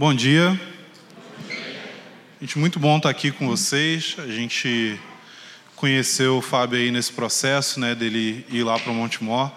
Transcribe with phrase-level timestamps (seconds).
[0.00, 0.58] Bom dia.
[2.40, 4.16] Gente, muito bom estar aqui com vocês.
[4.16, 4.98] A gente
[5.76, 9.52] conheceu o Fábio aí nesse processo, né, dele ir lá para o Montemor.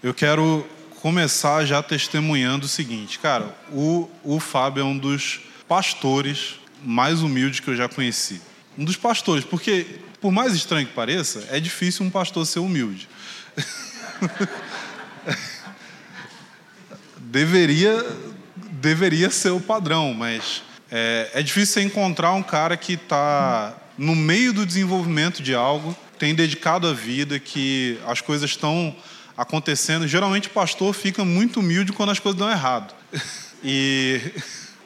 [0.00, 0.64] Eu quero
[1.00, 7.58] começar já testemunhando o seguinte, cara, o, o Fábio é um dos pastores mais humildes
[7.58, 8.40] que eu já conheci.
[8.78, 9.84] Um dos pastores, porque,
[10.20, 13.08] por mais estranho que pareça, é difícil um pastor ser humilde.
[17.28, 18.04] deveria,
[18.80, 24.14] deveria ser o padrão, mas é, é difícil você encontrar um cara que está no
[24.14, 28.94] meio do desenvolvimento de algo, tem dedicado a vida, que as coisas estão
[29.36, 30.06] acontecendo.
[30.06, 32.94] Geralmente o pastor fica muito humilde quando as coisas dão errado.
[33.64, 34.20] E,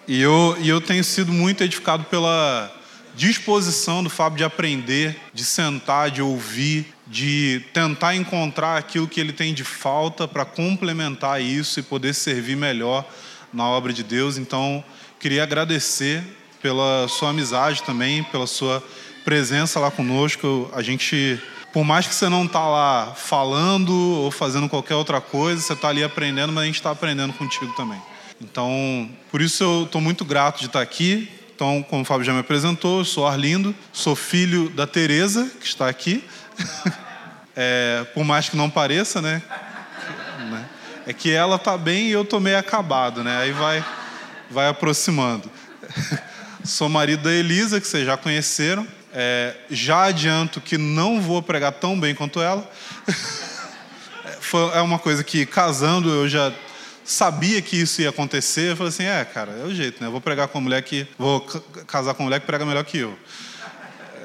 [0.08, 2.74] e, eu, e eu tenho sido muito edificado pela
[3.14, 9.34] disposição do Fábio de aprender, de sentar, de ouvir, de tentar encontrar aquilo que ele
[9.34, 13.06] tem de falta para complementar isso e poder servir melhor
[13.52, 14.38] na obra de Deus.
[14.38, 14.82] Então,
[15.20, 16.22] queria agradecer
[16.60, 18.82] pela sua amizade também, pela sua
[19.24, 20.70] presença lá conosco.
[20.74, 21.40] A gente,
[21.72, 25.88] por mais que você não está lá falando ou fazendo qualquer outra coisa, você está
[25.88, 28.00] ali aprendendo, mas a gente está aprendendo contigo também.
[28.40, 31.28] Então, por isso eu estou muito grato de estar aqui.
[31.54, 35.66] Então, como o Fábio já me apresentou, eu sou Arlindo, sou filho da Tereza, que
[35.66, 36.24] está aqui.
[37.54, 39.42] É, por mais que não pareça, né?
[41.06, 43.38] É que ela tá bem e eu tô meio acabado, né?
[43.38, 43.84] Aí vai,
[44.48, 45.50] vai aproximando.
[46.64, 48.86] Sou marido da Elisa, que vocês já conheceram.
[49.12, 52.70] É, já adianto que não vou pregar tão bem quanto ela.
[54.74, 56.52] é uma coisa que, casando, eu já
[57.04, 58.70] sabia que isso ia acontecer.
[58.70, 60.06] Eu falei assim: é, cara, é o jeito, né?
[60.06, 61.06] Eu vou pregar com uma mulher que.
[61.18, 61.40] Vou
[61.86, 63.18] casar com uma mulher que prega melhor que eu.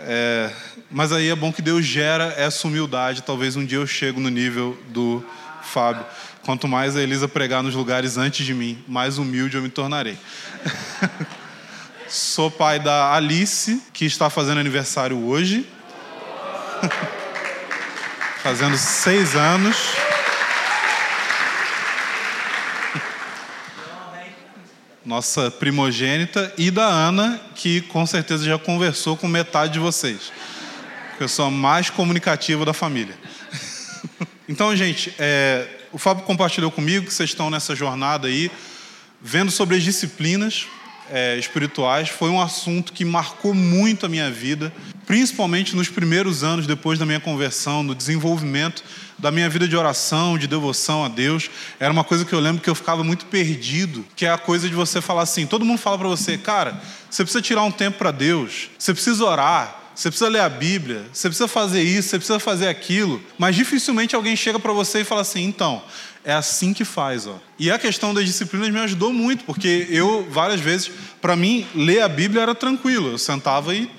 [0.05, 0.51] É,
[0.91, 3.23] mas aí é bom que Deus gera essa humildade.
[3.23, 5.25] Talvez um dia eu chego no nível do
[5.63, 6.05] Fábio.
[6.47, 10.17] Quanto mais a Elisa pregar nos lugares antes de mim, mais humilde eu me tornarei.
[12.07, 15.67] Sou pai da Alice, que está fazendo aniversário hoje.
[18.41, 19.75] fazendo seis anos.
[25.03, 30.31] nossa primogênita, e da Ana, que com certeza já conversou com metade de vocês.
[31.19, 33.17] Pessoa mais comunicativa da família.
[34.47, 38.51] então, gente, é, o Fábio compartilhou comigo que vocês estão nessa jornada aí,
[39.19, 40.67] vendo sobre as disciplinas
[41.09, 42.07] é, espirituais.
[42.07, 44.71] Foi um assunto que marcou muito a minha vida,
[45.07, 48.83] principalmente nos primeiros anos depois da minha conversão, no desenvolvimento
[49.17, 51.49] da minha vida de oração, de devoção a Deus,
[51.79, 54.69] era uma coisa que eu lembro que eu ficava muito perdido, que é a coisa
[54.69, 57.97] de você falar assim, todo mundo fala para você, cara, você precisa tirar um tempo
[57.97, 62.17] para Deus, você precisa orar, você precisa ler a Bíblia, você precisa fazer isso, você
[62.17, 65.83] precisa fazer aquilo, mas dificilmente alguém chega para você e fala assim, então,
[66.23, 67.39] é assim que faz, ó.
[67.57, 72.01] E a questão das disciplinas me ajudou muito, porque eu várias vezes, para mim, ler
[72.03, 73.89] a Bíblia era tranquilo, eu sentava e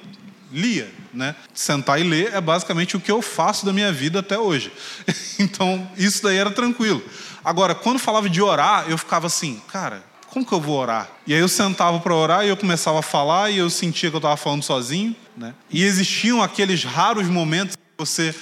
[0.53, 1.35] lia né?
[1.53, 4.73] Sentar e ler é basicamente o que eu faço da minha vida até hoje.
[5.41, 7.01] Então, isso daí era tranquilo.
[7.45, 11.09] Agora, quando falava de orar, eu ficava assim, cara, como que eu vou orar?
[11.27, 14.17] E aí eu sentava para orar e eu começava a falar e eu sentia que
[14.17, 15.55] eu estava falando sozinho, né?
[15.71, 18.35] E existiam aqueles raros momentos que você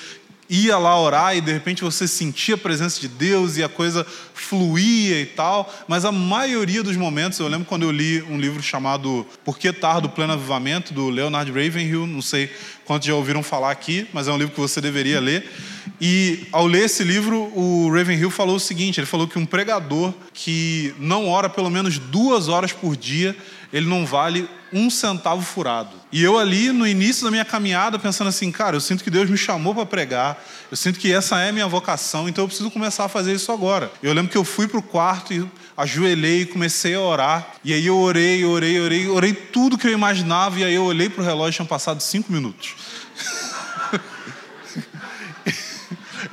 [0.49, 4.07] ia lá orar e de repente você sentia a presença de Deus e a coisa
[4.35, 8.63] fluía e tal, mas a maioria dos momentos, eu lembro quando eu li um livro
[8.63, 12.51] chamado Por que Tardo Pleno Avivamento, do Leonard Ravenhill, não sei
[12.85, 15.51] quantos já ouviram falar aqui, mas é um livro que você deveria ler.
[16.01, 20.13] E ao ler esse livro, o Ravenhill falou o seguinte: ele falou que um pregador
[20.33, 23.37] que não ora pelo menos duas horas por dia,
[23.73, 25.91] ele não vale um centavo furado.
[26.13, 29.31] E eu ali no início da minha caminhada pensando assim, cara, eu sinto que Deus
[29.31, 32.71] me chamou para pregar, eu sinto que essa é a minha vocação, então eu preciso
[32.71, 33.91] começar a fazer isso agora.
[34.03, 37.55] Eu lembro que eu fui para o quarto e ajoelhei e comecei a orar.
[37.65, 41.09] E aí eu orei, orei, orei, orei tudo que eu imaginava e aí eu olhei
[41.09, 42.75] para o relógio e tinham passado cinco minutos.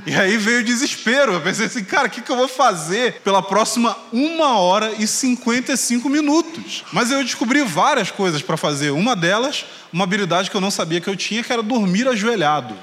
[0.06, 1.34] E aí veio o desespero.
[1.34, 5.08] Eu pensei assim, cara, o que, que eu vou fazer pela próxima uma hora e
[5.08, 6.84] 55 minutos?
[6.91, 8.92] Mas eu descobri várias coisas para fazer.
[8.92, 12.75] Uma delas, uma habilidade que eu não sabia que eu tinha, que era dormir ajoelhado.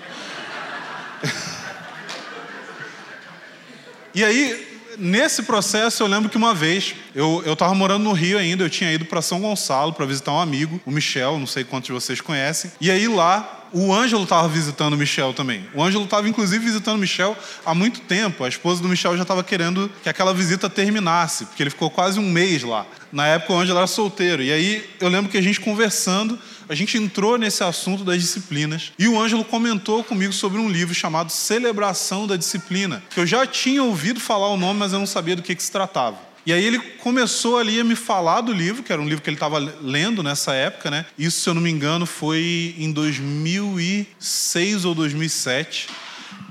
[4.15, 8.65] e aí, nesse processo, eu lembro que uma vez, eu estava morando no Rio ainda,
[8.65, 11.89] eu tinha ido para São Gonçalo para visitar um amigo, o Michel, não sei quantos
[11.89, 12.73] de vocês conhecem.
[12.81, 15.65] E aí lá, o Ângelo estava visitando o Michel também.
[15.75, 18.45] O Ângelo estava, inclusive, visitando o Michel há muito tempo.
[18.45, 22.19] A esposa do Michel já estava querendo que aquela visita terminasse, porque ele ficou quase
[22.19, 22.87] um mês lá.
[23.13, 24.43] Na época, o Ângelo era solteiro.
[24.43, 26.39] E aí, eu lembro que a gente conversando,
[26.69, 28.93] a gente entrou nesse assunto das disciplinas.
[28.99, 33.47] E o Ângelo comentou comigo sobre um livro chamado Celebração da Disciplina, que eu já
[33.47, 36.30] tinha ouvido falar o nome, mas eu não sabia do que, que se tratava.
[36.47, 39.29] E aí ele começou ali a me falar do livro, que era um livro que
[39.29, 41.05] ele estava lendo nessa época, né?
[41.19, 45.89] Isso, se eu não me engano, foi em 2006 ou 2007.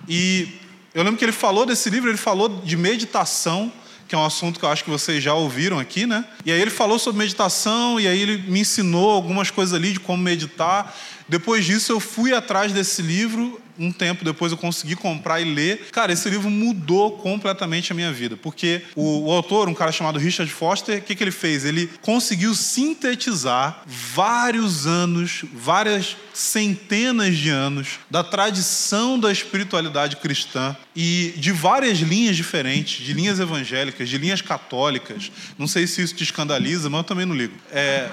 [0.08, 0.48] E
[0.94, 3.72] eu lembro que ele falou desse livro, ele falou de meditação,
[4.08, 6.26] que é um assunto que eu acho que vocês já ouviram aqui, né?
[6.46, 10.00] E aí ele falou sobre meditação, e aí ele me ensinou algumas coisas ali de
[10.00, 10.96] como meditar.
[11.28, 15.88] Depois disso, eu fui atrás desse livro um tempo depois eu consegui comprar e ler.
[15.92, 20.20] Cara, esse livro mudou completamente a minha vida, porque o, o autor, um cara chamado
[20.20, 21.64] Richard Foster, o que, que ele fez?
[21.64, 31.34] Ele conseguiu sintetizar vários anos, várias centenas de anos da tradição da espiritualidade cristã e
[31.38, 35.32] de várias linhas diferentes, de linhas evangélicas, de linhas católicas.
[35.58, 37.56] Não sei se isso te escandaliza, mas eu também não ligo.
[37.72, 38.10] É,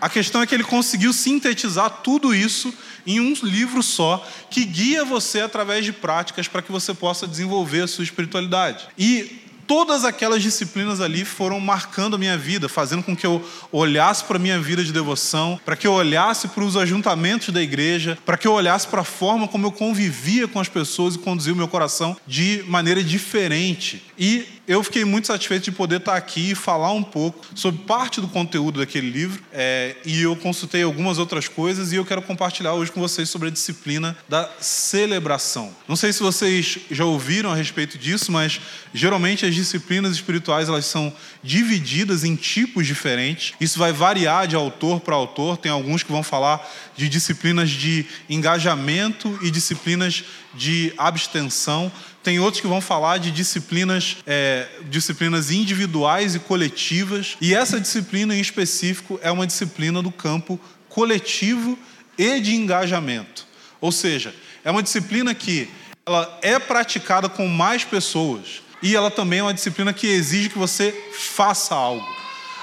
[0.00, 2.72] a questão é que ele conseguiu sintetizar tudo isso
[3.06, 7.82] em um livro só, que guia você através de práticas para que você possa desenvolver
[7.82, 8.88] a sua espiritualidade.
[8.98, 14.24] E todas aquelas disciplinas ali foram marcando a minha vida, fazendo com que eu olhasse
[14.24, 18.16] para a minha vida de devoção, para que eu olhasse para os ajuntamentos da igreja,
[18.24, 21.52] para que eu olhasse para a forma como eu convivia com as pessoas e conduzia
[21.52, 24.02] o meu coração de maneira diferente.
[24.18, 28.20] E eu fiquei muito satisfeito de poder estar aqui e falar um pouco sobre parte
[28.20, 29.42] do conteúdo daquele livro.
[29.52, 33.48] É, e eu consultei algumas outras coisas e eu quero compartilhar hoje com vocês sobre
[33.48, 35.74] a disciplina da celebração.
[35.86, 38.60] Não sei se vocês já ouviram a respeito disso, mas
[38.92, 43.54] geralmente as disciplinas espirituais elas são divididas em tipos diferentes.
[43.60, 45.56] Isso vai variar de autor para autor.
[45.58, 46.66] Tem alguns que vão falar
[46.96, 50.24] de disciplinas de engajamento e disciplinas
[50.54, 51.92] de abstenção.
[52.26, 57.36] Tem outros que vão falar de disciplinas, é, disciplinas individuais e coletivas.
[57.40, 60.58] E essa disciplina em específico é uma disciplina do campo
[60.88, 61.78] coletivo
[62.18, 63.46] e de engajamento.
[63.80, 64.34] Ou seja,
[64.64, 65.70] é uma disciplina que
[66.04, 70.58] ela é praticada com mais pessoas e ela também é uma disciplina que exige que
[70.58, 72.04] você faça algo.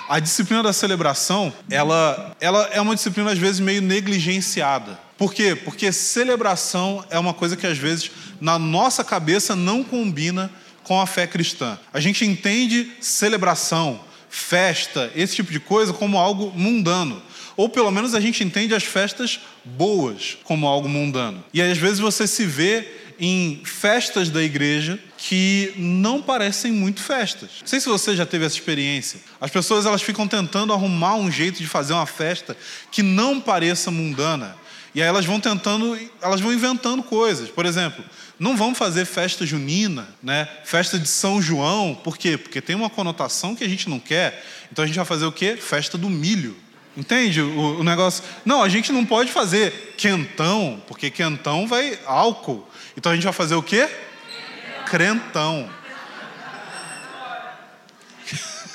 [0.10, 5.00] A disciplina da celebração, ela, ela é uma disciplina às vezes meio negligenciada.
[5.18, 5.56] Por quê?
[5.56, 8.12] Porque celebração é uma coisa que às vezes
[8.42, 10.51] na nossa cabeça não combina
[10.83, 11.80] com a fé cristã.
[11.94, 14.00] A gente entende celebração,
[14.30, 17.21] festa, esse tipo de coisa como algo mundano.
[17.56, 21.44] Ou pelo menos a gente entende as festas boas como algo mundano.
[21.54, 22.88] E às vezes você se vê
[23.19, 27.50] em festas da igreja que não parecem muito festas.
[27.62, 29.19] Não sei se você já teve essa experiência.
[29.39, 32.57] As pessoas elas ficam tentando arrumar um jeito de fazer uma festa
[32.92, 34.57] que não pareça mundana.
[34.95, 37.49] E aí elas vão tentando, elas vão inventando coisas.
[37.49, 38.03] Por exemplo,
[38.39, 40.47] não vamos fazer festa junina, né?
[40.63, 42.37] Festa de São João, por quê?
[42.37, 44.45] Porque tem uma conotação que a gente não quer.
[44.71, 45.55] Então a gente vai fazer o quê?
[45.55, 46.55] Festa do milho.
[46.95, 48.23] Entende o, o negócio?
[48.45, 52.67] Não, a gente não pode fazer quentão, porque quentão vai álcool.
[52.95, 53.89] Então a gente vai fazer o quê?
[54.85, 55.67] Crentão.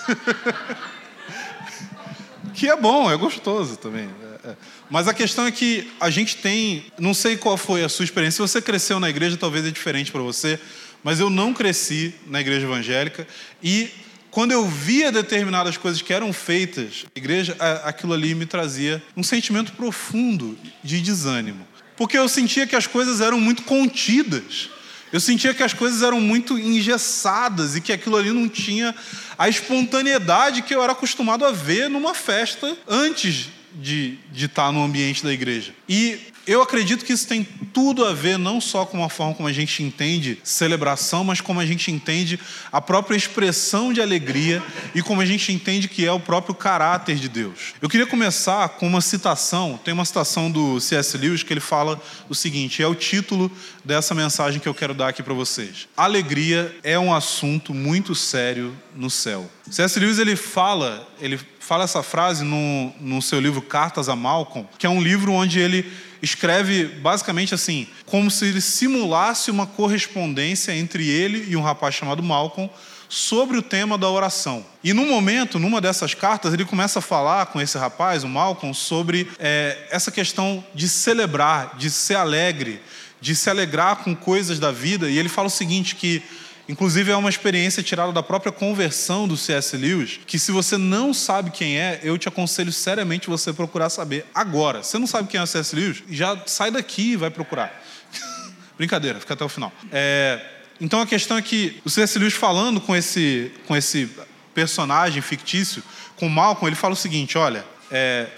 [2.54, 4.08] que é bom, é gostoso também.
[4.44, 4.56] É, é.
[4.90, 8.36] Mas a questão é que a gente tem, não sei qual foi a sua experiência.
[8.36, 10.58] Se você cresceu na igreja, talvez é diferente para você,
[11.04, 13.26] mas eu não cresci na igreja evangélica
[13.62, 13.90] e
[14.30, 19.22] quando eu via determinadas coisas que eram feitas na igreja, aquilo ali me trazia um
[19.22, 21.66] sentimento profundo de desânimo.
[21.96, 24.70] Porque eu sentia que as coisas eram muito contidas.
[25.12, 28.94] Eu sentia que as coisas eram muito engessadas e que aquilo ali não tinha
[29.36, 34.82] a espontaneidade que eu era acostumado a ver numa festa antes de, de estar no
[34.82, 35.72] ambiente da igreja.
[35.88, 36.18] E
[36.48, 39.52] eu acredito que isso tem tudo a ver não só com a forma como a
[39.52, 42.40] gente entende celebração, mas como a gente entende
[42.72, 44.62] a própria expressão de alegria
[44.94, 47.74] e como a gente entende que é o próprio caráter de Deus.
[47.82, 51.18] Eu queria começar com uma citação, tem uma citação do C.S.
[51.18, 52.00] Lewis que ele fala
[52.30, 53.52] o seguinte, é o título
[53.84, 55.86] dessa mensagem que eu quero dar aqui para vocês.
[55.94, 59.50] Alegria é um assunto muito sério no céu.
[59.70, 60.00] C.S.
[60.00, 64.86] Lewis ele fala, ele fala essa frase no, no seu livro Cartas a Malcolm, que
[64.86, 71.08] é um livro onde ele escreve basicamente assim, como se ele simulasse uma correspondência entre
[71.08, 72.70] ele e um rapaz chamado Malcolm
[73.08, 74.64] sobre o tema da oração.
[74.84, 78.74] E no momento, numa dessas cartas, ele começa a falar com esse rapaz, o Malcolm,
[78.74, 82.82] sobre é, essa questão de celebrar, de ser alegre,
[83.20, 85.08] de se alegrar com coisas da vida.
[85.08, 86.22] E ele fala o seguinte: que
[86.68, 89.74] Inclusive, é uma experiência tirada da própria conversão do C.S.
[89.74, 94.26] Lewis, que se você não sabe quem é, eu te aconselho seriamente você procurar saber
[94.34, 94.82] agora.
[94.82, 95.74] Você não sabe quem é o C.S.
[95.74, 96.02] Lewis?
[96.10, 97.82] Já sai daqui e vai procurar.
[98.76, 99.72] Brincadeira, fica até o final.
[99.90, 100.44] É,
[100.78, 102.18] então a questão é que o C.S.
[102.18, 104.10] Lewis falando com esse, com esse
[104.54, 105.82] personagem fictício,
[106.16, 107.64] com Malcolm, ele fala o seguinte: olha,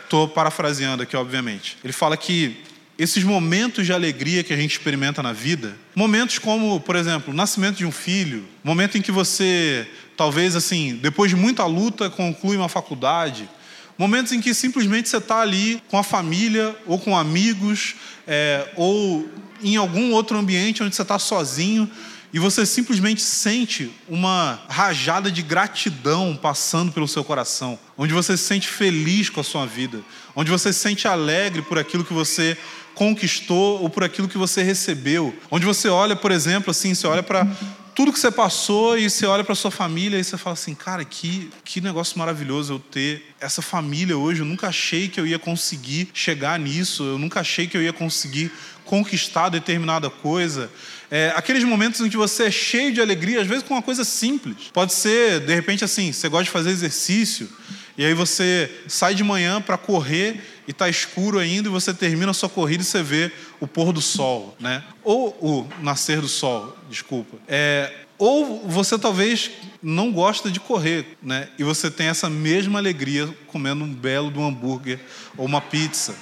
[0.04, 1.76] estou é, parafraseando aqui, obviamente.
[1.82, 2.62] Ele fala que
[3.02, 7.37] esses momentos de alegria que a gente experimenta na vida, momentos como, por exemplo, o
[7.37, 9.88] nascimento de um filho, momento em que você
[10.19, 13.49] talvez assim, depois de muita luta, conclui uma faculdade.
[13.97, 17.95] Momentos em que simplesmente você está ali com a família, ou com amigos,
[18.28, 19.26] é, ou
[19.62, 21.90] em algum outro ambiente onde você está sozinho,
[22.35, 28.45] e você simplesmente sente uma rajada de gratidão passando pelo seu coração, onde você se
[28.45, 30.00] sente feliz com a sua vida,
[30.37, 32.57] onde você se sente alegre por aquilo que você
[33.00, 37.23] conquistou ou por aquilo que você recebeu, onde você olha, por exemplo, assim, você olha
[37.23, 37.47] para
[37.95, 41.02] tudo que você passou e você olha para sua família e você fala assim, cara,
[41.02, 44.40] que, que negócio maravilhoso eu ter essa família hoje.
[44.40, 47.92] Eu nunca achei que eu ia conseguir chegar nisso, eu nunca achei que eu ia
[47.92, 48.52] conseguir
[48.85, 50.71] conquistar determinada coisa.
[51.11, 54.04] É, aqueles momentos em que você é cheio de alegria, às vezes com uma coisa
[54.04, 54.57] simples.
[54.75, 57.49] Pode ser, de repente, assim, você gosta de fazer exercício,
[57.97, 62.30] e aí você sai de manhã para correr e está escuro ainda, e você termina
[62.30, 64.84] a sua corrida e você vê o pôr do sol, né?
[65.02, 67.38] Ou o nascer do sol, desculpa.
[67.48, 69.50] É, ou você talvez
[69.82, 71.48] não gosta de correr, né?
[71.58, 75.00] E você tem essa mesma alegria comendo um belo do hambúrguer
[75.36, 76.14] ou uma pizza.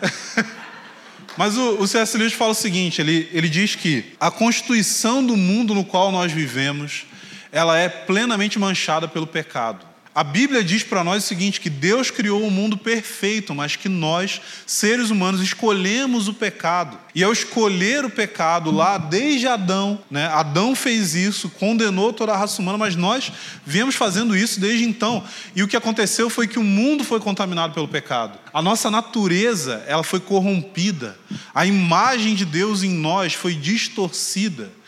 [1.36, 2.16] Mas o, o C.S.
[2.16, 6.32] Lewis fala o seguinte: ele, ele diz que a constituição do mundo no qual nós
[6.32, 7.04] vivemos
[7.52, 9.89] ela é plenamente manchada pelo pecado.
[10.12, 13.76] A Bíblia diz para nós o seguinte: que Deus criou o um mundo perfeito, mas
[13.76, 16.98] que nós, seres humanos, escolhemos o pecado.
[17.14, 22.36] E ao escolher o pecado lá, desde Adão, né, Adão fez isso, condenou toda a
[22.36, 23.30] raça humana, mas nós
[23.64, 25.22] viemos fazendo isso desde então.
[25.54, 28.36] E o que aconteceu foi que o mundo foi contaminado pelo pecado.
[28.52, 31.16] A nossa natureza, ela foi corrompida.
[31.54, 34.79] A imagem de Deus em nós foi distorcida.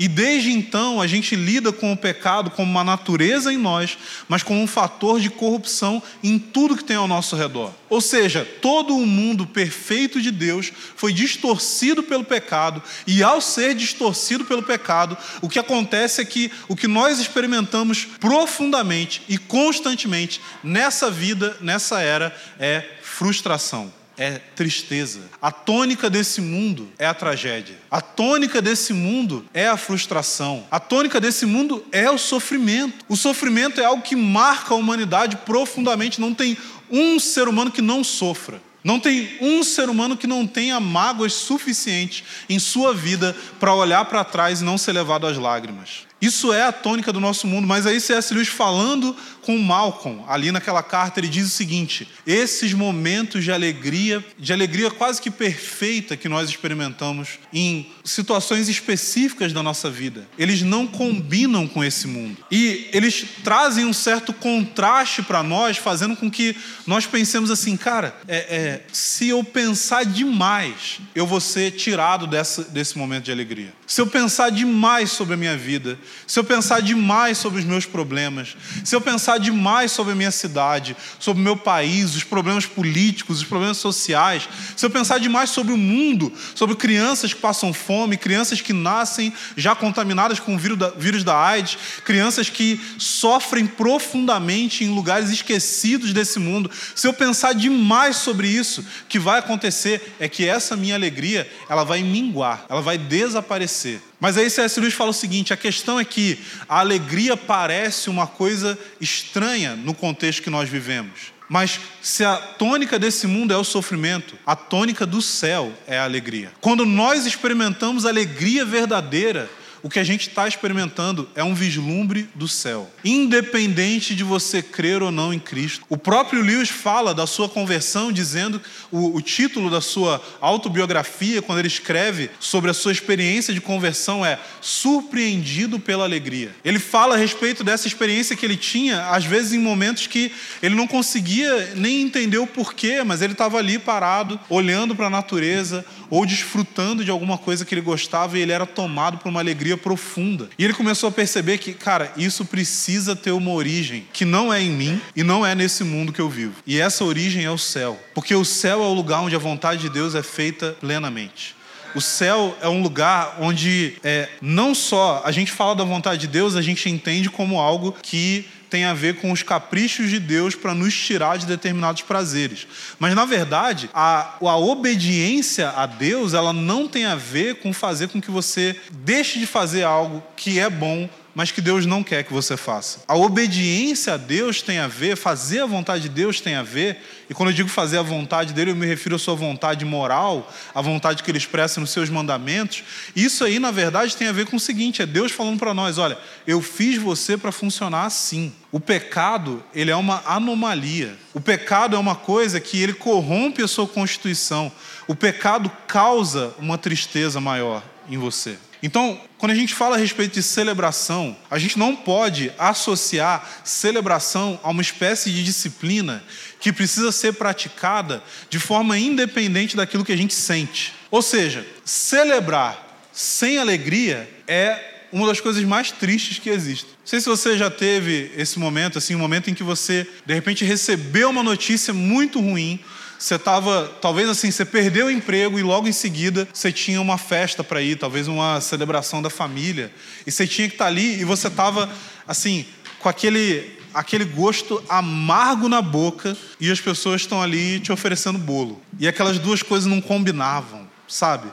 [0.00, 4.42] E desde então a gente lida com o pecado como uma natureza em nós, mas
[4.42, 7.70] como um fator de corrupção em tudo que tem ao nosso redor.
[7.90, 13.74] Ou seja, todo o mundo perfeito de Deus foi distorcido pelo pecado, e ao ser
[13.74, 20.40] distorcido pelo pecado, o que acontece é que o que nós experimentamos profundamente e constantemente
[20.64, 25.22] nessa vida, nessa era, é frustração é tristeza.
[25.40, 27.78] A tônica desse mundo é a tragédia.
[27.90, 30.66] A tônica desse mundo é a frustração.
[30.70, 33.02] A tônica desse mundo é o sofrimento.
[33.08, 36.20] O sofrimento é algo que marca a humanidade profundamente.
[36.20, 36.54] Não tem
[36.90, 38.60] um ser humano que não sofra.
[38.84, 44.04] Não tem um ser humano que não tenha mágoas suficientes em sua vida para olhar
[44.04, 46.09] para trás e não ser levado às lágrimas.
[46.20, 48.34] Isso é a tônica do nosso mundo, mas aí C.S.
[48.34, 54.24] Lewis falando com Malcolm, ali naquela carta, ele diz o seguinte: esses momentos de alegria,
[54.38, 60.62] de alegria quase que perfeita que nós experimentamos em situações específicas da nossa vida, eles
[60.62, 62.36] não combinam com esse mundo.
[62.50, 66.54] E eles trazem um certo contraste para nós, fazendo com que
[66.86, 72.64] nós pensemos assim, cara, é, é, se eu pensar demais, eu vou ser tirado dessa,
[72.64, 73.79] desse momento de alegria.
[73.90, 77.84] Se eu pensar demais sobre a minha vida, se eu pensar demais sobre os meus
[77.84, 82.64] problemas, se eu pensar demais sobre a minha cidade, sobre o meu país, os problemas
[82.64, 87.72] políticos, os problemas sociais, se eu pensar demais sobre o mundo, sobre crianças que passam
[87.72, 90.58] fome, crianças que nascem já contaminadas com o
[90.96, 97.54] vírus da, AIDS, crianças que sofrem profundamente em lugares esquecidos desse mundo, se eu pensar
[97.54, 102.64] demais sobre isso, o que vai acontecer é que essa minha alegria, ela vai minguar,
[102.68, 103.79] ela vai desaparecer.
[104.18, 104.78] Mas aí C.S.
[104.80, 109.94] Lewis fala o seguinte: a questão é que a alegria parece uma coisa estranha no
[109.94, 111.32] contexto que nós vivemos.
[111.48, 116.04] Mas se a tônica desse mundo é o sofrimento, a tônica do céu é a
[116.04, 116.52] alegria.
[116.60, 119.50] Quando nós experimentamos alegria verdadeira,
[119.82, 125.02] o que a gente está experimentando é um vislumbre do céu, independente de você crer
[125.02, 125.84] ou não em Cristo.
[125.88, 128.60] O próprio Lewis fala da sua conversão, dizendo
[128.90, 134.24] o, o título da sua autobiografia, quando ele escreve sobre a sua experiência de conversão,
[134.24, 136.54] é Surpreendido pela Alegria.
[136.64, 140.32] Ele fala a respeito dessa experiência que ele tinha, às vezes em momentos que
[140.62, 145.10] ele não conseguia nem entender o porquê, mas ele estava ali parado, olhando para a
[145.10, 149.40] natureza ou desfrutando de alguma coisa que ele gostava e ele era tomado por uma
[149.40, 150.50] alegria profunda.
[150.58, 154.60] E ele começou a perceber que, cara, isso precisa ter uma origem que não é
[154.60, 156.54] em mim e não é nesse mundo que eu vivo.
[156.66, 159.80] E essa origem é o céu, porque o céu é o lugar onde a vontade
[159.80, 161.54] de Deus é feita plenamente.
[161.94, 166.28] O céu é um lugar onde é, não só a gente fala da vontade de
[166.28, 170.54] Deus, a gente entende como algo que tem a ver com os caprichos de Deus
[170.54, 172.66] para nos tirar de determinados prazeres.
[172.98, 178.08] Mas, na verdade, a, a obediência a Deus, ela não tem a ver com fazer
[178.08, 182.24] com que você deixe de fazer algo que é bom mas que Deus não quer
[182.24, 183.00] que você faça.
[183.06, 186.98] A obediência a Deus tem a ver, fazer a vontade de Deus tem a ver,
[187.28, 190.52] e quando eu digo fazer a vontade dele, eu me refiro à sua vontade moral,
[190.74, 192.82] a vontade que ele expressa nos seus mandamentos.
[193.14, 195.98] Isso aí, na verdade, tem a ver com o seguinte: é Deus falando para nós:
[195.98, 198.52] olha, eu fiz você para funcionar assim.
[198.72, 201.16] O pecado, ele é uma anomalia.
[201.34, 204.70] O pecado é uma coisa que ele corrompe a sua constituição.
[205.06, 208.58] O pecado causa uma tristeza maior em você.
[208.82, 214.58] Então, quando a gente fala a respeito de celebração, a gente não pode associar celebração
[214.62, 216.22] a uma espécie de disciplina
[216.58, 220.94] que precisa ser praticada de forma independente daquilo que a gente sente.
[221.10, 226.86] Ou seja, celebrar sem alegria é uma das coisas mais tristes que existe.
[226.86, 230.32] Não sei se você já teve esse momento, assim, um momento em que você de
[230.32, 232.80] repente recebeu uma notícia muito ruim
[233.20, 237.18] você estava, talvez assim, você perdeu o emprego e logo em seguida você tinha uma
[237.18, 239.92] festa para ir, talvez uma celebração da família,
[240.26, 241.90] e você tinha que estar tá ali e você estava,
[242.26, 242.64] assim,
[242.98, 248.80] com aquele, aquele gosto amargo na boca e as pessoas estão ali te oferecendo bolo.
[248.98, 251.50] E aquelas duas coisas não combinavam, sabe?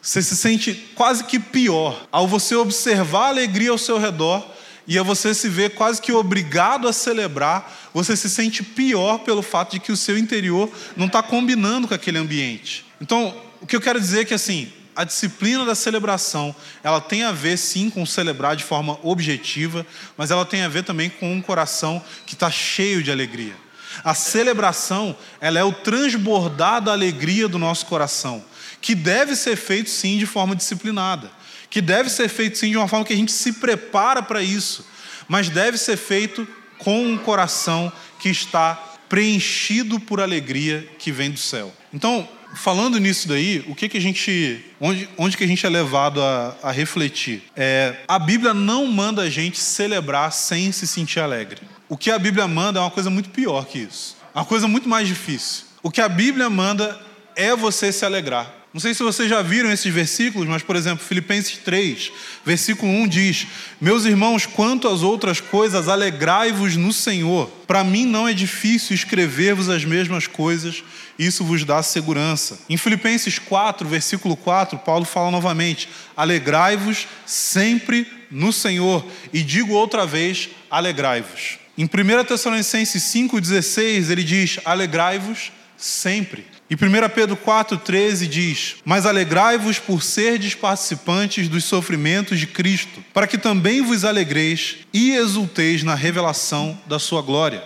[0.00, 4.48] Você se sente quase que pior ao você observar a alegria ao seu redor
[4.88, 9.42] e a você se ver quase que obrigado a celebrar, você se sente pior pelo
[9.42, 12.86] fato de que o seu interior não está combinando com aquele ambiente.
[12.98, 17.22] Então, o que eu quero dizer é que assim, a disciplina da celebração, ela tem
[17.22, 21.34] a ver sim com celebrar de forma objetiva, mas ela tem a ver também com
[21.34, 23.54] um coração que está cheio de alegria.
[24.02, 28.42] A celebração, ela é o transbordar da alegria do nosso coração,
[28.80, 31.30] que deve ser feito sim de forma disciplinada
[31.70, 34.86] que deve ser feito sim de uma forma que a gente se prepara para isso,
[35.28, 36.46] mas deve ser feito
[36.78, 38.74] com um coração que está
[39.08, 41.72] preenchido por alegria que vem do céu.
[41.92, 45.68] Então, falando nisso daí, o que, que a gente, onde, onde que a gente é
[45.68, 47.42] levado a, a refletir?
[47.56, 51.60] É, a Bíblia não manda a gente celebrar sem se sentir alegre.
[51.88, 54.88] O que a Bíblia manda é uma coisa muito pior que isso, uma coisa muito
[54.88, 55.64] mais difícil.
[55.82, 57.00] O que a Bíblia manda
[57.34, 58.57] é você se alegrar.
[58.72, 62.12] Não sei se vocês já viram esses versículos, mas, por exemplo, Filipenses 3,
[62.44, 63.46] versículo 1 diz:
[63.80, 67.48] Meus irmãos, quanto às outras coisas, alegrai-vos no Senhor.
[67.66, 70.84] Para mim não é difícil escrever-vos as mesmas coisas,
[71.18, 72.58] isso vos dá segurança.
[72.68, 79.02] Em Filipenses 4, versículo 4, Paulo fala novamente: Alegrai-vos sempre no Senhor.
[79.32, 81.58] E digo outra vez: alegrai-vos.
[81.78, 86.57] Em 1 Tessalonicenses 5,16, ele diz: Alegrai-vos sempre.
[86.70, 86.78] E 1
[87.14, 93.80] Pedro 4,13 diz: Mas alegrai-vos por serdes participantes dos sofrimentos de Cristo, para que também
[93.80, 97.64] vos alegreis e exulteis na revelação da sua glória.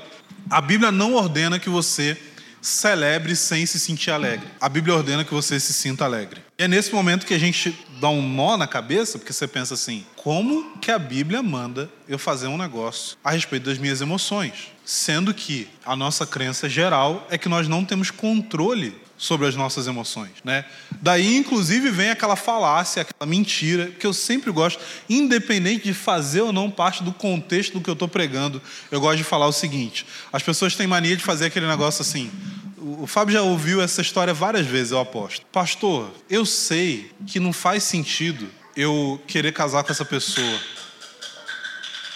[0.48, 2.16] A Bíblia não ordena que você
[2.62, 4.46] celebre sem se sentir alegre.
[4.60, 6.40] A Bíblia ordena que você se sinta alegre.
[6.58, 9.74] E é nesse momento que a gente dá um nó na cabeça, porque você pensa
[9.74, 14.72] assim: como que a Bíblia manda eu fazer um negócio a respeito das minhas emoções?
[14.84, 19.86] Sendo que a nossa crença geral é que nós não temos controle sobre as nossas
[19.86, 20.64] emoções, né?
[21.00, 26.52] Daí, inclusive, vem aquela falácia, aquela mentira, que eu sempre gosto, independente de fazer ou
[26.52, 30.04] não parte do contexto do que eu estou pregando, eu gosto de falar o seguinte:
[30.32, 32.32] as pessoas têm mania de fazer aquele negócio assim.
[32.76, 35.46] O Fábio já ouviu essa história várias vezes, eu aposto.
[35.52, 40.60] Pastor, eu sei que não faz sentido eu querer casar com essa pessoa.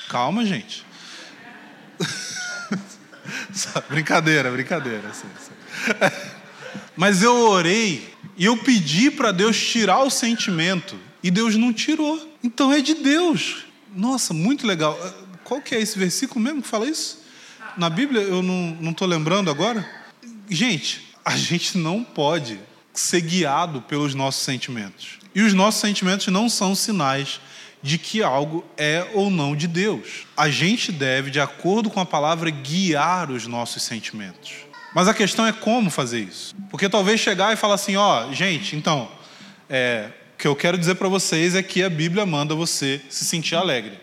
[0.08, 0.84] Calma, gente.
[3.88, 5.08] brincadeira, brincadeira.
[5.08, 6.26] Assim, assim.
[6.96, 12.34] Mas eu orei e eu pedi para Deus tirar o sentimento e Deus não tirou.
[12.42, 13.64] Então é de Deus.
[13.94, 14.98] Nossa, muito legal.
[15.44, 17.24] Qual que é esse versículo mesmo que fala isso?
[17.76, 19.88] Na Bíblia eu não estou lembrando agora.
[20.48, 22.58] Gente, a gente não pode
[22.94, 25.18] ser guiado pelos nossos sentimentos.
[25.34, 27.40] E os nossos sentimentos não são sinais
[27.82, 30.26] de que algo é ou não de Deus.
[30.36, 34.65] A gente deve, de acordo com a palavra, guiar os nossos sentimentos.
[34.96, 36.56] Mas a questão é como fazer isso.
[36.70, 39.12] Porque talvez chegar e falar assim: ó, oh, gente, então,
[39.68, 43.26] é, o que eu quero dizer para vocês é que a Bíblia manda você se
[43.26, 44.00] sentir alegre.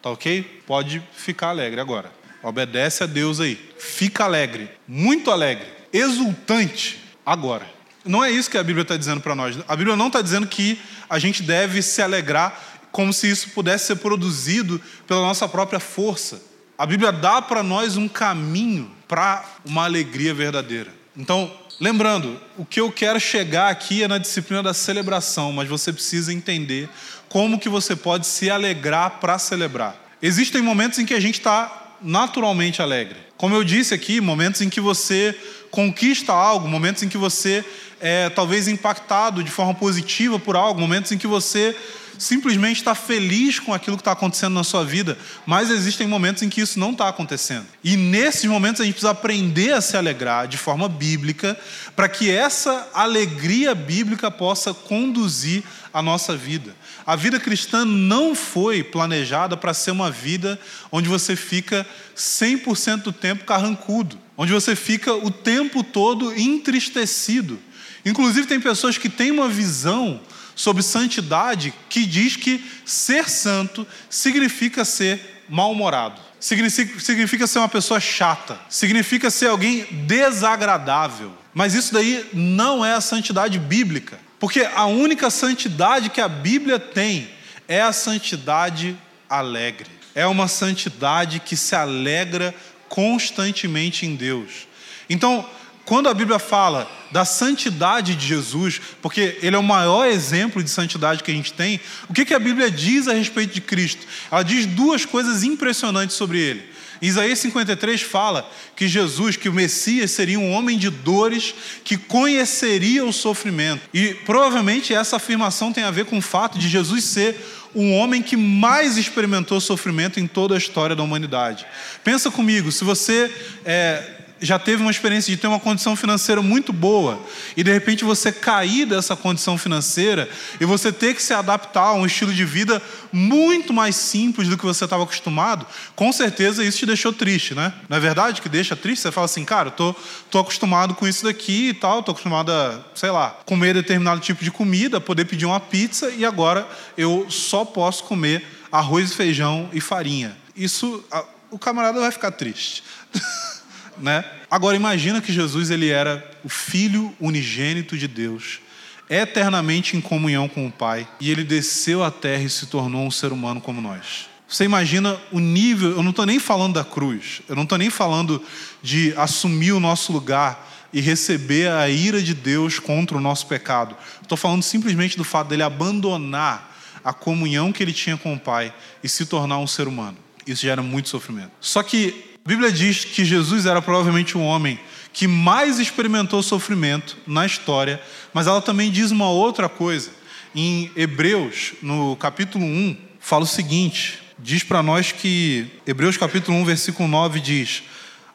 [0.00, 0.62] Tá ok?
[0.64, 2.12] Pode ficar alegre agora.
[2.44, 3.58] Obedece a Deus aí.
[3.76, 7.66] Fica alegre, muito alegre, exultante agora.
[8.04, 9.58] Não é isso que a Bíblia está dizendo para nós.
[9.66, 10.80] A Bíblia não está dizendo que
[11.10, 16.40] a gente deve se alegrar como se isso pudesse ser produzido pela nossa própria força.
[16.78, 20.92] A Bíblia dá para nós um caminho para uma alegria verdadeira.
[21.16, 25.90] Então, lembrando, o que eu quero chegar aqui é na disciplina da celebração, mas você
[25.90, 26.86] precisa entender
[27.30, 29.96] como que você pode se alegrar para celebrar.
[30.20, 33.16] Existem momentos em que a gente está naturalmente alegre.
[33.38, 35.34] Como eu disse aqui, momentos em que você
[35.70, 37.64] conquista algo, momentos em que você
[38.00, 41.74] é talvez impactado de forma positiva por algo, momentos em que você
[42.18, 46.48] simplesmente está feliz com aquilo que está acontecendo na sua vida, mas existem momentos em
[46.48, 47.66] que isso não está acontecendo.
[47.82, 51.58] E nesses momentos a gente precisa aprender a se alegrar de forma bíblica,
[51.94, 56.74] para que essa alegria bíblica possa conduzir a nossa vida.
[57.06, 60.58] A vida cristã não foi planejada para ser uma vida
[60.90, 67.58] onde você fica 100% do tempo carrancudo, onde você fica o tempo todo entristecido.
[68.04, 70.20] Inclusive, tem pessoas que têm uma visão
[70.56, 78.00] sobre santidade que diz que ser santo significa ser mal-humorado, significa, significa ser uma pessoa
[78.00, 81.32] chata, significa ser alguém desagradável.
[81.54, 86.78] Mas isso daí não é a santidade bíblica, porque a única santidade que a Bíblia
[86.78, 87.30] tem
[87.68, 88.96] é a santidade
[89.28, 89.90] alegre.
[90.14, 92.54] É uma santidade que se alegra
[92.88, 94.66] constantemente em Deus.
[95.08, 95.48] Então,
[95.86, 100.68] quando a Bíblia fala da santidade de Jesus, porque ele é o maior exemplo de
[100.68, 104.04] santidade que a gente tem, o que, que a Bíblia diz a respeito de Cristo?
[104.30, 106.76] Ela diz duas coisas impressionantes sobre ele.
[107.00, 113.04] Isaías 53 fala que Jesus, que o Messias, seria um homem de dores que conheceria
[113.04, 113.82] o sofrimento.
[113.94, 117.36] E provavelmente essa afirmação tem a ver com o fato de Jesus ser
[117.74, 121.66] um homem que mais experimentou sofrimento em toda a história da humanidade.
[122.02, 123.30] Pensa comigo, se você
[123.64, 127.18] é, já teve uma experiência de ter uma condição financeira muito boa
[127.56, 130.28] e de repente você cair dessa condição financeira
[130.60, 134.58] e você ter que se adaptar a um estilo de vida muito mais simples do
[134.58, 137.72] que você estava acostumado, com certeza isso te deixou triste, né?
[137.88, 139.02] Não é verdade que deixa triste?
[139.02, 139.94] Você fala assim, cara, tô,
[140.30, 144.44] tô acostumado com isso daqui e tal, tô acostumado a, sei lá, comer determinado tipo
[144.44, 149.80] de comida, poder pedir uma pizza e agora eu só posso comer arroz, feijão e
[149.80, 150.36] farinha.
[150.54, 151.02] Isso,
[151.50, 152.82] o camarada vai ficar triste.
[153.98, 154.24] né?
[154.50, 158.60] Agora imagina que Jesus ele era o filho unigênito de Deus,
[159.08, 163.10] eternamente em comunhão com o Pai, e ele desceu à terra e se tornou um
[163.10, 164.28] ser humano como nós.
[164.48, 167.90] Você imagina o nível, eu não estou nem falando da cruz, eu não estou nem
[167.90, 168.42] falando
[168.82, 173.96] de assumir o nosso lugar e receber a ira de Deus contra o nosso pecado.
[174.22, 178.72] Estou falando simplesmente do fato dele abandonar a comunhão que ele tinha com o Pai
[179.02, 180.16] e se tornar um ser humano.
[180.46, 181.50] Isso gera muito sofrimento.
[181.60, 184.78] Só que a Bíblia diz que Jesus era provavelmente um homem
[185.12, 188.00] que mais experimentou sofrimento na história,
[188.32, 190.12] mas ela também diz uma outra coisa.
[190.54, 196.64] Em Hebreus, no capítulo 1, fala o seguinte: diz para nós que, Hebreus capítulo 1,
[196.64, 197.82] versículo 9 diz: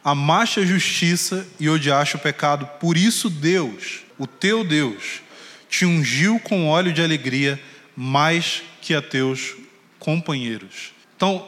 [0.03, 5.21] Amaste a justiça e odiaste o pecado, por isso Deus, o teu Deus,
[5.69, 7.57] te ungiu com óleo de alegria
[7.95, 9.55] mais que a teus
[9.99, 10.91] companheiros.
[11.15, 11.47] Então,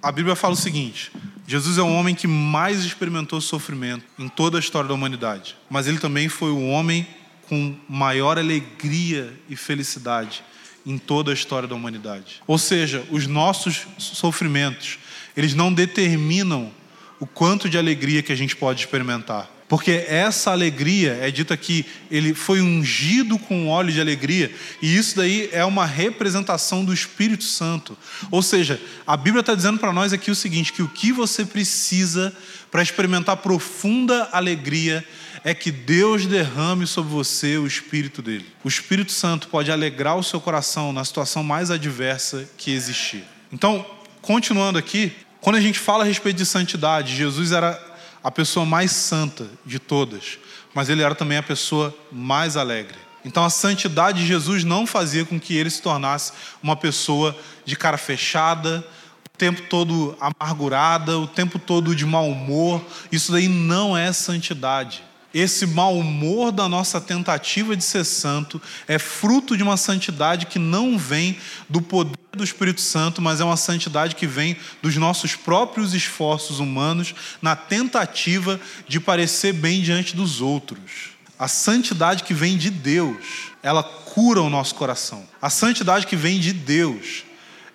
[0.00, 1.10] a Bíblia fala o seguinte:
[1.46, 5.86] Jesus é o homem que mais experimentou sofrimento em toda a história da humanidade, mas
[5.86, 7.06] ele também foi o homem
[7.48, 10.42] com maior alegria e felicidade
[10.86, 12.42] em toda a história da humanidade.
[12.46, 14.98] Ou seja, os nossos sofrimentos,
[15.36, 16.72] eles não determinam
[17.20, 19.48] o quanto de alegria que a gente pode experimentar.
[19.68, 25.16] Porque essa alegria é dita que ele foi ungido com óleo de alegria, e isso
[25.16, 27.96] daí é uma representação do Espírito Santo.
[28.30, 31.44] Ou seja, a Bíblia está dizendo para nós aqui o seguinte: que o que você
[31.44, 32.34] precisa
[32.70, 35.04] para experimentar profunda alegria
[35.42, 38.46] é que Deus derrame sobre você o Espírito dele.
[38.62, 43.24] O Espírito Santo pode alegrar o seu coração na situação mais adversa que existir.
[43.52, 43.84] Então,
[44.20, 47.93] continuando aqui, quando a gente fala a respeito de santidade, Jesus era
[48.24, 50.38] a pessoa mais santa de todas,
[50.72, 52.96] mas ele era também a pessoa mais alegre.
[53.22, 56.32] Então a santidade de Jesus não fazia com que ele se tornasse
[56.62, 58.82] uma pessoa de cara fechada,
[59.26, 62.82] o tempo todo amargurada, o tempo todo de mau humor.
[63.12, 65.02] Isso daí não é santidade.
[65.34, 70.60] Esse mau humor da nossa tentativa de ser santo é fruto de uma santidade que
[70.60, 71.36] não vem
[71.68, 76.60] do poder do Espírito Santo, mas é uma santidade que vem dos nossos próprios esforços
[76.60, 81.14] humanos na tentativa de parecer bem diante dos outros.
[81.38, 85.26] A santidade que vem de Deus, ela cura o nosso coração.
[85.42, 87.24] A santidade que vem de Deus,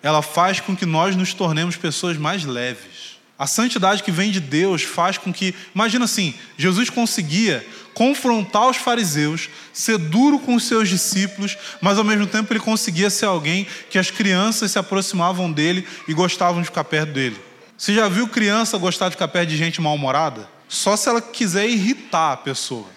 [0.02, 2.99] ela faz com que nós nos tornemos pessoas mais leves.
[3.40, 8.76] A santidade que vem de Deus faz com que, imagina assim, Jesus conseguia confrontar os
[8.76, 13.66] fariseus, ser duro com os seus discípulos, mas ao mesmo tempo ele conseguia ser alguém
[13.88, 17.40] que as crianças se aproximavam dele e gostavam de ficar perto dele.
[17.78, 20.46] Você já viu criança gostar de ficar perto de gente mal-humorada?
[20.68, 22.88] Só se ela quiser irritar a pessoa.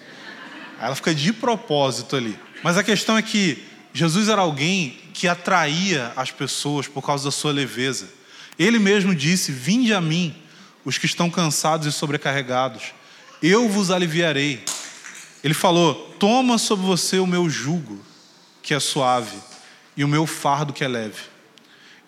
[0.78, 2.38] Ela fica de propósito ali.
[2.62, 7.30] Mas a questão é que Jesus era alguém que atraía as pessoas por causa da
[7.30, 8.22] sua leveza.
[8.58, 10.34] Ele mesmo disse: Vinde a mim,
[10.84, 12.92] os que estão cansados e sobrecarregados,
[13.42, 14.62] eu vos aliviarei.
[15.42, 18.00] Ele falou: Toma sobre você o meu jugo,
[18.62, 19.36] que é suave,
[19.96, 21.22] e o meu fardo que é leve.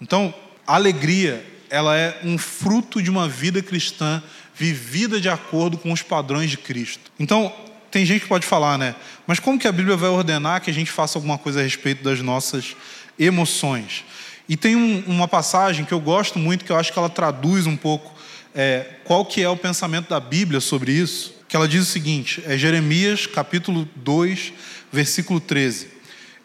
[0.01, 0.35] Então,
[0.67, 4.23] a alegria, ela é um fruto de uma vida cristã
[4.55, 7.11] vivida de acordo com os padrões de Cristo.
[7.19, 7.53] Então,
[7.91, 8.95] tem gente que pode falar, né?
[9.27, 12.03] Mas como que a Bíblia vai ordenar que a gente faça alguma coisa a respeito
[12.03, 12.77] das nossas
[13.19, 14.05] emoções?
[14.49, 17.67] E tem um, uma passagem que eu gosto muito, que eu acho que ela traduz
[17.67, 18.15] um pouco
[18.55, 22.43] é, qual que é o pensamento da Bíblia sobre isso, que ela diz o seguinte,
[22.47, 24.53] é Jeremias capítulo 2,
[24.91, 25.89] versículo 13.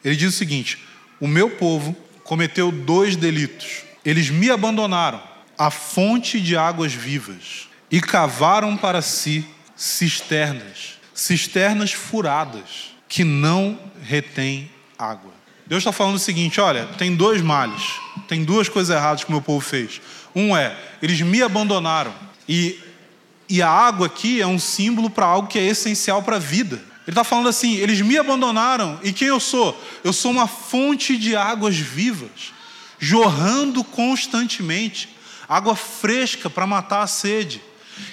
[0.03, 0.79] Ele diz o seguinte,
[1.19, 3.83] o meu povo cometeu dois delitos.
[4.03, 5.21] Eles me abandonaram,
[5.57, 14.69] a fonte de águas vivas, e cavaram para si cisternas, cisternas furadas, que não retêm
[14.97, 15.30] água.
[15.71, 17.81] Deus está falando o seguinte: olha, tem dois males,
[18.27, 20.01] tem duas coisas erradas que o meu povo fez.
[20.35, 22.13] Um é, eles me abandonaram,
[22.45, 22.77] e,
[23.47, 26.75] e a água aqui é um símbolo para algo que é essencial para a vida.
[26.75, 29.81] Ele está falando assim: eles me abandonaram, e quem eu sou?
[30.03, 32.51] Eu sou uma fonte de águas vivas,
[32.99, 35.07] jorrando constantemente,
[35.47, 37.61] água fresca para matar a sede.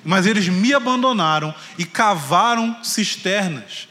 [0.04, 3.87] Mas eles me abandonaram e cavaram cisternas,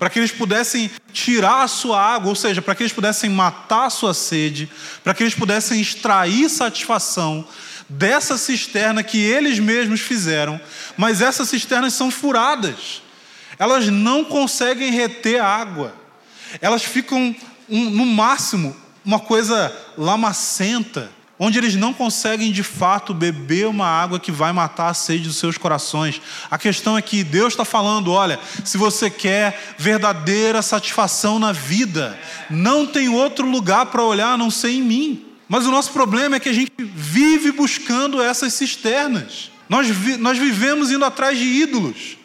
[0.00, 3.84] para que eles pudessem tirar a sua água, ou seja, para que eles pudessem matar
[3.84, 4.66] a sua sede,
[5.04, 7.46] para que eles pudessem extrair satisfação
[7.86, 10.58] dessa cisterna que eles mesmos fizeram,
[10.96, 13.02] mas essas cisternas são furadas,
[13.58, 15.94] elas não conseguem reter água,
[16.62, 17.36] elas ficam,
[17.68, 21.10] um, no máximo, uma coisa lamacenta
[21.42, 25.38] onde eles não conseguem de fato beber uma água que vai matar a sede dos
[25.38, 26.20] seus corações.
[26.50, 32.16] A questão é que Deus está falando: olha, se você quer verdadeira satisfação na vida,
[32.50, 35.24] não tem outro lugar para olhar a não ser em mim.
[35.48, 39.50] Mas o nosso problema é que a gente vive buscando essas cisternas.
[39.68, 42.19] Nós, vi, nós vivemos indo atrás de ídolos.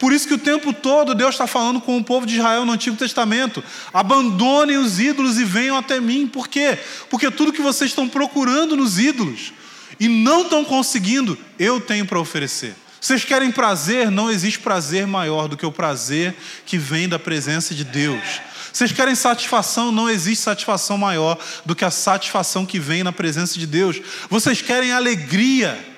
[0.00, 2.72] Por isso que o tempo todo Deus está falando com o povo de Israel no
[2.72, 6.26] Antigo Testamento: abandonem os ídolos e venham até mim.
[6.26, 6.78] Por quê?
[7.10, 9.52] Porque tudo que vocês estão procurando nos ídolos
[10.00, 12.74] e não estão conseguindo, eu tenho para oferecer.
[12.98, 14.10] Vocês querem prazer?
[14.10, 16.34] Não existe prazer maior do que o prazer
[16.64, 18.40] que vem da presença de Deus.
[18.72, 19.92] Vocês querem satisfação?
[19.92, 24.00] Não existe satisfação maior do que a satisfação que vem na presença de Deus.
[24.30, 25.89] Vocês querem alegria?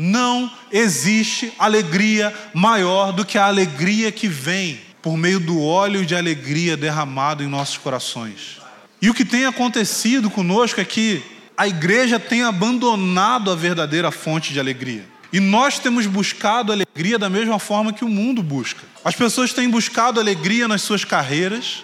[0.00, 6.14] Não existe alegria maior do que a alegria que vem por meio do óleo de
[6.14, 8.60] alegria derramado em nossos corações.
[9.02, 11.20] E o que tem acontecido conosco é que
[11.56, 15.04] a igreja tem abandonado a verdadeira fonte de alegria.
[15.32, 18.84] E nós temos buscado alegria da mesma forma que o mundo busca.
[19.04, 21.82] As pessoas têm buscado alegria nas suas carreiras,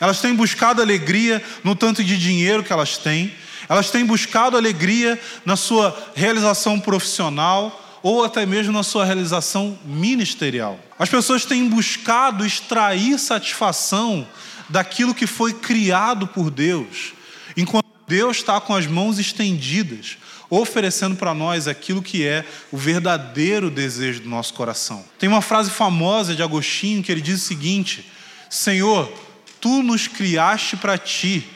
[0.00, 3.34] elas têm buscado alegria no tanto de dinheiro que elas têm,
[3.70, 10.76] elas têm buscado alegria na sua realização profissional ou até mesmo na sua realização ministerial.
[10.98, 14.26] As pessoas têm buscado extrair satisfação
[14.68, 17.12] daquilo que foi criado por Deus,
[17.56, 23.70] enquanto Deus está com as mãos estendidas, oferecendo para nós aquilo que é o verdadeiro
[23.70, 25.04] desejo do nosso coração.
[25.16, 28.04] Tem uma frase famosa de Agostinho que ele diz o seguinte:
[28.48, 29.12] Senhor,
[29.60, 31.46] tu nos criaste para ti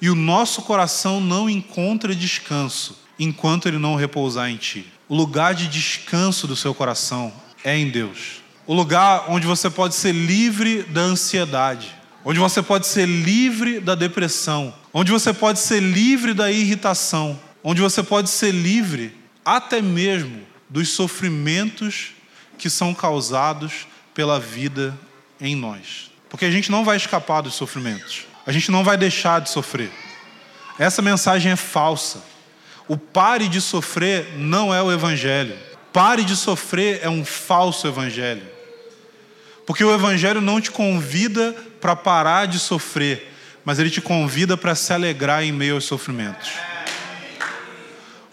[0.00, 4.86] e o nosso coração não encontra descanso enquanto ele não repousar em ti.
[5.08, 8.42] O lugar de descanso do seu coração é em Deus.
[8.66, 13.94] O lugar onde você pode ser livre da ansiedade, onde você pode ser livre da
[13.94, 20.42] depressão, onde você pode ser livre da irritação, onde você pode ser livre até mesmo
[20.68, 22.12] dos sofrimentos
[22.56, 24.98] que são causados pela vida
[25.40, 26.10] em nós.
[26.30, 28.26] Porque a gente não vai escapar dos sofrimentos.
[28.46, 29.90] A gente não vai deixar de sofrer.
[30.78, 32.22] Essa mensagem é falsa.
[32.86, 35.56] O pare de sofrer não é o evangelho.
[35.92, 38.42] Pare de sofrer é um falso evangelho.
[39.66, 43.32] Porque o evangelho não te convida para parar de sofrer,
[43.64, 46.50] mas ele te convida para se alegrar em meio aos sofrimentos.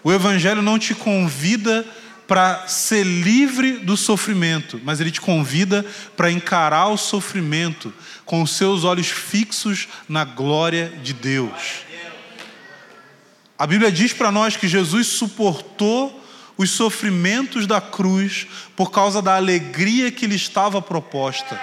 [0.04, 1.86] O evangelho não te convida
[2.26, 5.84] para ser livre do sofrimento, mas ele te convida
[6.16, 7.92] para encarar o sofrimento
[8.24, 11.82] com os seus olhos fixos na glória de Deus.
[13.58, 16.20] A Bíblia diz para nós que Jesus suportou
[16.56, 21.60] os sofrimentos da cruz por causa da alegria que lhe estava proposta.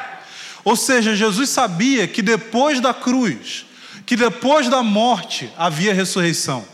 [0.64, 3.66] Ou seja, Jesus sabia que depois da cruz,
[4.06, 6.66] que depois da morte havia ressurreição.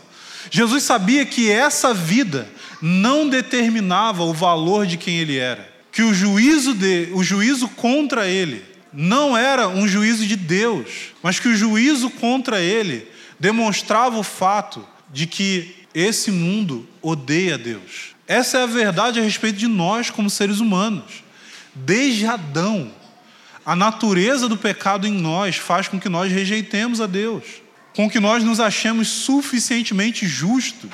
[0.50, 2.48] Jesus sabia que essa vida
[2.80, 8.28] não determinava o valor de quem ele era, que o juízo de, o juízo contra
[8.28, 8.62] ele
[8.92, 13.06] não era um juízo de Deus, mas que o juízo contra ele
[13.38, 18.14] demonstrava o fato de que esse mundo odeia Deus.
[18.26, 21.24] Essa é a verdade a respeito de nós como seres humanos.
[21.74, 22.90] Desde Adão,
[23.64, 27.44] a natureza do pecado em nós faz com que nós rejeitemos a Deus.
[27.96, 30.90] com que nós nos achemos suficientemente justos,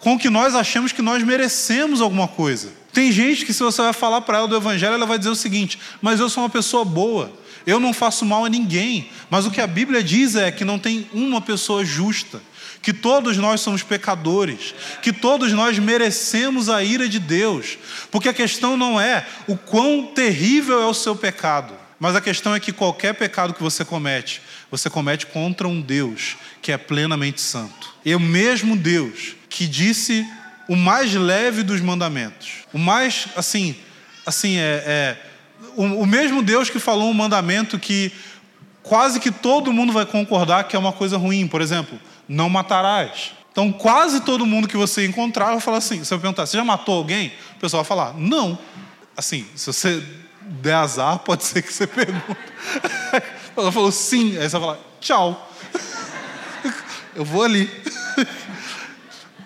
[0.00, 2.72] com que nós achemos que nós merecemos alguma coisa.
[2.92, 5.36] Tem gente que, se você vai falar para ela do Evangelho, ela vai dizer o
[5.36, 7.32] seguinte: Mas eu sou uma pessoa boa,
[7.66, 9.10] eu não faço mal a ninguém.
[9.28, 12.42] Mas o que a Bíblia diz é que não tem uma pessoa justa,
[12.82, 17.78] que todos nós somos pecadores, que todos nós merecemos a ira de Deus,
[18.10, 22.54] porque a questão não é o quão terrível é o seu pecado, mas a questão
[22.54, 27.40] é que qualquer pecado que você comete, você comete contra um Deus que é plenamente
[27.40, 27.94] santo.
[28.04, 30.26] E o mesmo Deus que disse
[30.68, 33.74] o mais leve dos mandamentos, o mais, assim,
[34.24, 35.16] assim é, é
[35.76, 38.12] o, o mesmo Deus que falou um mandamento que
[38.82, 43.32] quase que todo mundo vai concordar que é uma coisa ruim, por exemplo, não matarás.
[43.52, 46.64] Então, quase todo mundo que você encontrar vai falar assim: você vai perguntar, você já
[46.64, 47.32] matou alguém?
[47.56, 48.58] O pessoal vai falar, não.
[49.16, 50.02] Assim, se você
[50.42, 52.40] der azar, pode ser que você pergunte.
[53.60, 55.52] Ela falou sim, aí você vai falar, tchau.
[57.14, 57.68] Eu vou ali.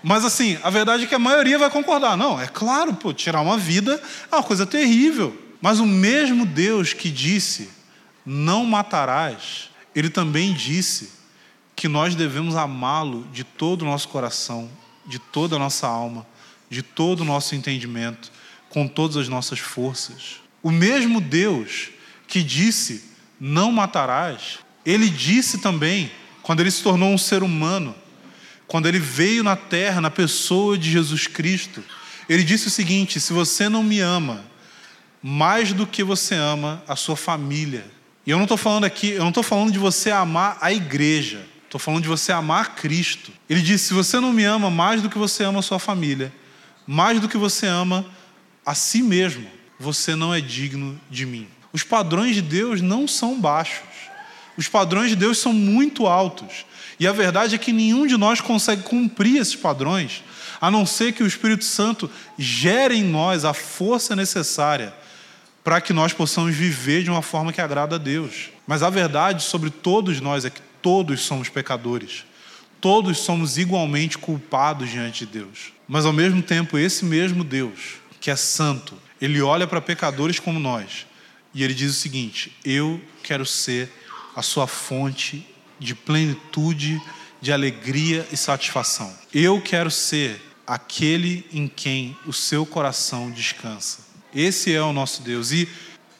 [0.02, 2.16] Mas assim, a verdade é que a maioria vai concordar.
[2.16, 4.00] Não, é claro, pô, tirar uma vida
[4.30, 5.36] é uma coisa terrível.
[5.60, 7.70] Mas o mesmo Deus que disse,
[8.24, 11.10] não matarás, ele também disse
[11.74, 14.70] que nós devemos amá-lo de todo o nosso coração,
[15.06, 16.26] de toda a nossa alma,
[16.68, 18.30] de todo o nosso entendimento,
[18.68, 20.36] com todas as nossas forças.
[20.62, 21.88] O mesmo Deus
[22.26, 23.04] que disse,
[23.40, 26.10] não matarás, ele disse também,
[26.42, 27.94] quando ele se tornou um ser humano,
[28.66, 31.82] quando ele veio na terra, na pessoa de Jesus Cristo,
[32.28, 34.44] ele disse o seguinte: se você não me ama
[35.22, 37.86] mais do que você ama a sua família,
[38.26, 41.46] e eu não estou falando aqui, eu não estou falando de você amar a igreja,
[41.64, 43.32] estou falando de você amar Cristo.
[43.48, 46.32] Ele disse: se você não me ama mais do que você ama a sua família,
[46.86, 48.04] mais do que você ama
[48.64, 49.46] a si mesmo,
[49.78, 51.46] você não é digno de mim.
[51.74, 53.82] Os padrões de Deus não são baixos.
[54.56, 56.64] Os padrões de Deus são muito altos.
[57.00, 60.22] E a verdade é que nenhum de nós consegue cumprir esses padrões,
[60.60, 62.08] a não ser que o Espírito Santo
[62.38, 64.94] gere em nós a força necessária
[65.64, 68.50] para que nós possamos viver de uma forma que agrada a Deus.
[68.68, 72.24] Mas a verdade sobre todos nós é que todos somos pecadores.
[72.80, 75.72] Todos somos igualmente culpados diante de Deus.
[75.88, 80.60] Mas ao mesmo tempo, esse mesmo Deus, que é santo, ele olha para pecadores como
[80.60, 81.04] nós
[81.54, 83.88] e ele diz o seguinte: Eu quero ser
[84.34, 85.46] a sua fonte
[85.78, 87.00] de plenitude,
[87.40, 89.12] de alegria e satisfação.
[89.32, 93.98] Eu quero ser aquele em quem o seu coração descansa.
[94.34, 95.52] Esse é o nosso Deus.
[95.52, 95.68] E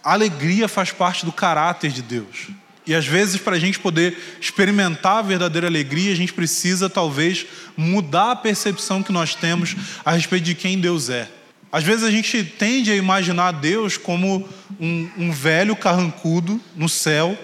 [0.02, 2.48] alegria faz parte do caráter de Deus.
[2.86, 7.46] E às vezes, para a gente poder experimentar a verdadeira alegria, a gente precisa talvez
[7.76, 11.28] mudar a percepção que nós temos a respeito de quem Deus é.
[11.74, 17.36] Às vezes a gente tende a imaginar Deus como um, um velho carrancudo no céu,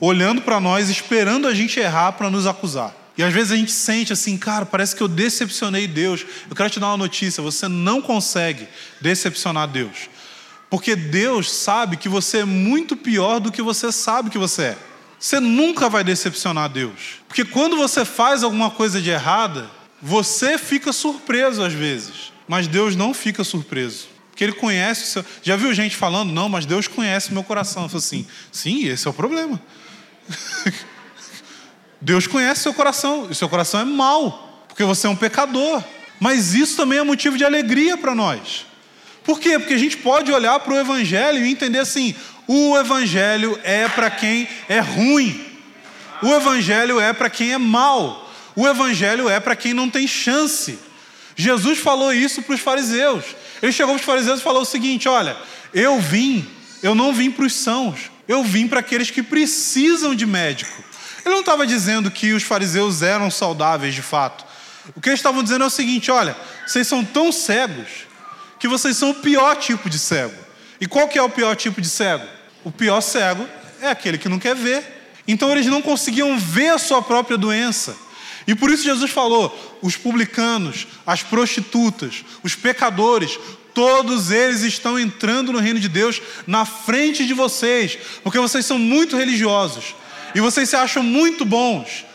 [0.00, 2.92] olhando para nós, esperando a gente errar para nos acusar.
[3.16, 6.26] E às vezes a gente sente assim, cara, parece que eu decepcionei Deus.
[6.50, 8.66] Eu quero te dar uma notícia: você não consegue
[9.00, 10.10] decepcionar Deus.
[10.68, 14.78] Porque Deus sabe que você é muito pior do que você sabe que você é.
[15.20, 17.20] Você nunca vai decepcionar Deus.
[17.28, 19.70] Porque quando você faz alguma coisa de errada,
[20.02, 22.36] você fica surpreso às vezes.
[22.48, 24.08] Mas Deus não fica surpreso.
[24.30, 25.24] Porque Ele conhece seu.
[25.42, 27.82] Já viu gente falando, não, mas Deus conhece meu coração.
[27.82, 29.60] Eu falo assim, sim, esse é o problema.
[32.00, 35.82] Deus conhece seu coração, e seu coração é mau, porque você é um pecador.
[36.20, 38.66] Mas isso também é motivo de alegria para nós.
[39.24, 39.58] Por quê?
[39.58, 42.14] Porque a gente pode olhar para o Evangelho e entender assim:
[42.46, 45.44] o Evangelho é para quem é ruim,
[46.22, 50.78] o Evangelho é para quem é mau, o Evangelho é para quem não tem chance.
[51.40, 53.24] Jesus falou isso para os fariseus.
[53.62, 55.36] Ele chegou para os fariseus e falou o seguinte: Olha,
[55.72, 56.44] eu vim,
[56.82, 60.82] eu não vim para os sãos, eu vim para aqueles que precisam de médico.
[61.24, 64.44] Ele não estava dizendo que os fariseus eram saudáveis de fato.
[64.96, 68.08] O que eles estavam dizendo é o seguinte: olha, vocês são tão cegos
[68.58, 70.34] que vocês são o pior tipo de cego.
[70.80, 72.26] E qual que é o pior tipo de cego?
[72.64, 73.46] O pior cego
[73.80, 74.82] é aquele que não quer ver.
[75.28, 78.07] Então eles não conseguiam ver a sua própria doença.
[78.48, 83.38] E por isso Jesus falou: os publicanos, as prostitutas, os pecadores,
[83.74, 88.78] todos eles estão entrando no reino de Deus na frente de vocês, porque vocês são
[88.78, 89.94] muito religiosos
[90.34, 92.06] e vocês se acham muito bons.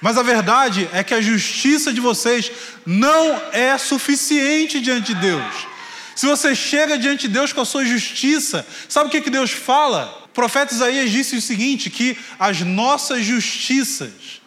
[0.00, 2.50] Mas a verdade é que a justiça de vocês
[2.86, 5.66] não é suficiente diante de Deus.
[6.14, 9.50] Se você chega diante de Deus com a sua justiça, sabe o que, que Deus
[9.50, 10.24] fala?
[10.26, 14.39] O profeta Isaías disse o seguinte: que as nossas justiças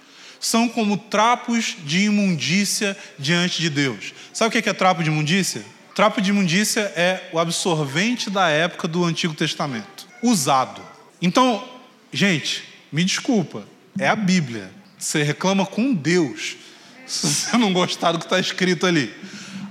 [0.43, 4.13] são como trapos de imundícia diante de Deus.
[4.33, 5.63] Sabe o que é trapo de imundícia?
[5.95, 10.81] Trapo de imundícia é o absorvente da época do Antigo Testamento, usado.
[11.21, 11.63] Então,
[12.11, 13.63] gente, me desculpa,
[13.97, 14.69] é a Bíblia.
[14.99, 16.57] Você reclama com Deus
[17.07, 19.13] se você não gostar do que está escrito ali.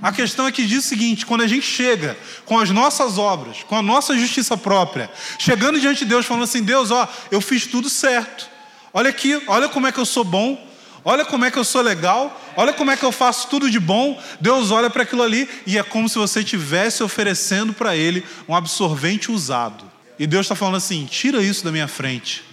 [0.01, 3.61] A questão é que diz o seguinte: quando a gente chega com as nossas obras,
[3.61, 7.67] com a nossa justiça própria, chegando diante de Deus, falando assim: Deus, ó, eu fiz
[7.67, 8.52] tudo certo.
[8.93, 10.69] Olha aqui, olha como é que eu sou bom,
[11.03, 13.79] olha como é que eu sou legal, olha como é que eu faço tudo de
[13.79, 14.21] bom.
[14.39, 18.55] Deus olha para aquilo ali e é como se você estivesse oferecendo para Ele um
[18.55, 19.91] absorvente usado.
[20.19, 22.43] E Deus está falando assim: tira isso da minha frente.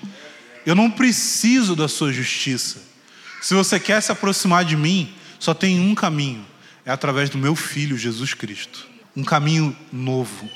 [0.64, 2.82] Eu não preciso da sua justiça.
[3.42, 6.44] Se você quer se aproximar de mim, só tem um caminho
[6.84, 8.86] é através do meu filho Jesus Cristo.
[9.16, 10.48] Um caminho novo,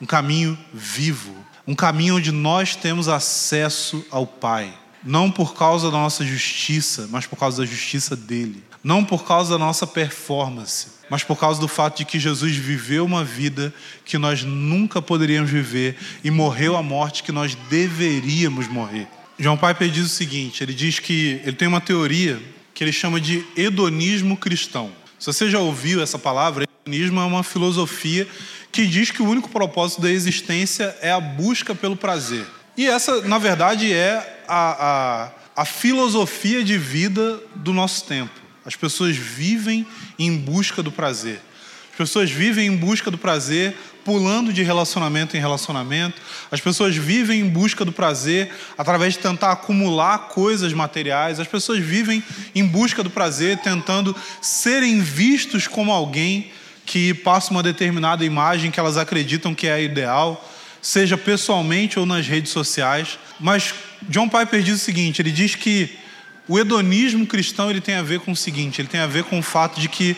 [0.00, 1.34] um caminho vivo,
[1.66, 4.81] um caminho onde nós temos acesso ao Pai.
[5.04, 8.62] Não por causa da nossa justiça, mas por causa da justiça dele.
[8.82, 13.04] Não por causa da nossa performance, mas por causa do fato de que Jesus viveu
[13.04, 13.72] uma vida
[14.04, 19.06] que nós nunca poderíamos viver e morreu a morte que nós deveríamos morrer.
[19.38, 22.40] João Piper diz o seguinte: ele diz que ele tem uma teoria
[22.74, 24.90] que ele chama de hedonismo cristão.
[25.18, 28.26] Se você já ouviu essa palavra, hedonismo é uma filosofia
[28.72, 32.46] que diz que o único propósito da existência é a busca pelo prazer.
[32.76, 38.32] E essa, na verdade, é a, a, a filosofia de vida do nosso tempo.
[38.64, 39.86] As pessoas vivem
[40.18, 41.40] em busca do prazer.
[41.90, 46.20] As pessoas vivem em busca do prazer pulando de relacionamento em relacionamento.
[46.50, 51.38] As pessoas vivem em busca do prazer através de tentar acumular coisas materiais.
[51.38, 52.22] As pessoas vivem
[52.54, 56.50] em busca do prazer tentando serem vistos como alguém
[56.84, 60.48] que passa uma determinada imagem que elas acreditam que é ideal,
[60.82, 63.18] seja pessoalmente ou nas redes sociais.
[63.38, 63.72] Mas
[64.08, 65.96] John Piper diz o seguinte, ele diz que
[66.48, 69.38] o hedonismo cristão ele tem a ver com o seguinte, ele tem a ver com
[69.38, 70.16] o fato de que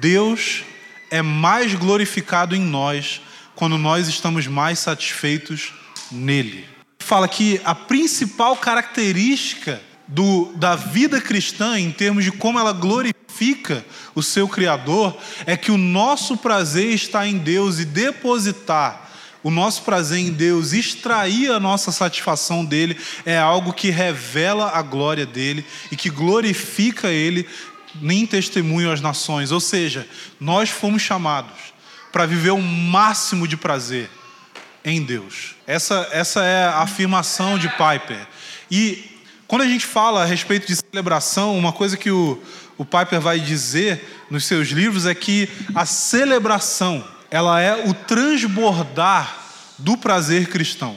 [0.00, 0.64] Deus
[1.10, 3.20] é mais glorificado em nós
[3.54, 5.72] quando nós estamos mais satisfeitos
[6.10, 6.64] nele.
[6.98, 13.84] Fala que a principal característica do, da vida cristã, em termos de como ela glorifica
[14.14, 19.07] o seu Criador, é que o nosso prazer está em Deus e depositar
[19.42, 24.82] o nosso prazer em Deus, extrair a nossa satisfação dele, é algo que revela a
[24.82, 27.48] glória dele e que glorifica ele
[28.00, 29.52] nem testemunho às nações.
[29.52, 30.06] Ou seja,
[30.40, 31.72] nós fomos chamados
[32.12, 34.10] para viver o máximo de prazer
[34.84, 35.54] em Deus.
[35.66, 38.26] Essa, essa é a afirmação de Piper.
[38.70, 39.04] E
[39.46, 42.42] quando a gente fala a respeito de celebração, uma coisa que o,
[42.76, 49.36] o Piper vai dizer nos seus livros é que a celebração ela é o transbordar
[49.78, 50.96] do prazer cristão.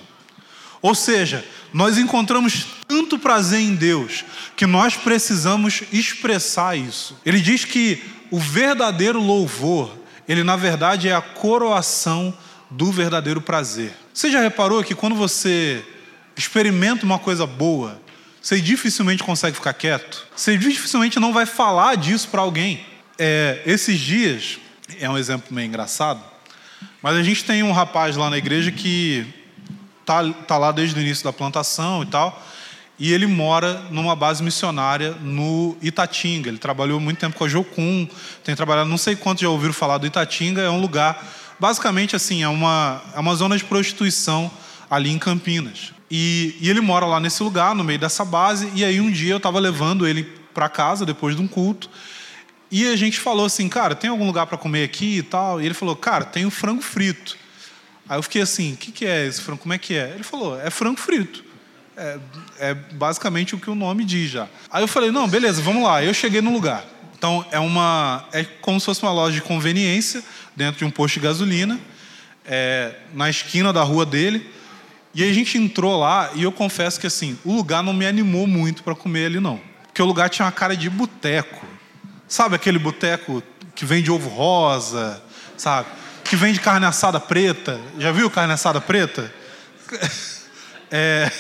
[0.81, 4.25] Ou seja, nós encontramos tanto prazer em Deus
[4.55, 7.17] que nós precisamos expressar isso.
[7.25, 9.95] Ele diz que o verdadeiro louvor,
[10.27, 12.35] ele na verdade é a coroação
[12.69, 13.93] do verdadeiro prazer.
[14.13, 15.83] Você já reparou que quando você
[16.35, 18.01] experimenta uma coisa boa,
[18.41, 20.27] você dificilmente consegue ficar quieto?
[20.35, 22.85] Você dificilmente não vai falar disso para alguém.
[23.19, 24.57] É, esses dias,
[24.99, 26.21] é um exemplo meio engraçado,
[27.01, 29.25] mas a gente tem um rapaz lá na igreja que
[30.05, 32.41] tá, tá lá desde o início da plantação e tal.
[32.99, 36.49] E ele mora numa base missionária no Itatinga.
[36.49, 38.07] Ele trabalhou muito tempo com a Jocum,
[38.43, 41.27] tem trabalhado, não sei quantos já ouviram falar do Itatinga, é um lugar,
[41.59, 44.51] basicamente assim, é uma, é uma zona de prostituição
[44.87, 45.93] ali em Campinas.
[46.11, 49.33] E, e ele mora lá nesse lugar, no meio dessa base, e aí um dia
[49.33, 50.23] eu estava levando ele
[50.53, 51.89] para casa, depois de um culto,
[52.71, 55.61] e a gente falou assim, cara, tem algum lugar para comer aqui e tal?
[55.61, 57.37] E ele falou, cara, tem o frango frito.
[58.07, 59.61] Aí eu fiquei assim, o que, que é esse frango?
[59.61, 60.11] Como é que é?
[60.15, 61.43] Ele falou, é frango frito.
[61.97, 62.17] É,
[62.59, 64.47] é, basicamente o que o nome diz já.
[64.71, 66.03] Aí eu falei, não, beleza, vamos lá.
[66.03, 66.85] Eu cheguei no lugar.
[67.17, 70.23] Então é uma, é como se fosse uma loja de conveniência
[70.55, 71.79] dentro de um posto de gasolina,
[72.45, 74.49] é, na esquina da rua dele.
[75.13, 78.47] E a gente entrou lá e eu confesso que assim, o lugar não me animou
[78.47, 81.70] muito para comer ali não, porque o lugar tinha uma cara de boteco.
[82.31, 83.43] Sabe aquele boteco
[83.75, 85.21] que vende ovo rosa,
[85.57, 85.89] sabe?
[86.23, 87.77] que vende carne assada preta.
[87.99, 89.31] Já viu carne assada preta?
[90.93, 91.31] É...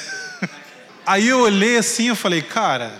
[1.05, 2.97] Aí eu olhei assim, eu falei, cara,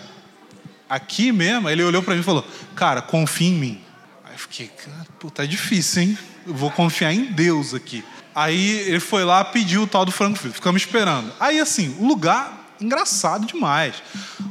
[0.89, 1.69] aqui mesmo.
[1.69, 3.81] Ele olhou para mim e falou, cara, confia em mim.
[4.25, 6.17] Aí eu fiquei, cara, puta, é difícil, hein?
[6.45, 8.03] Eu vou confiar em Deus aqui.
[8.35, 10.55] Aí ele foi lá, pediu o tal do frango frito.
[10.55, 11.31] Ficamos esperando.
[11.39, 13.95] Aí assim, o lugar engraçado demais.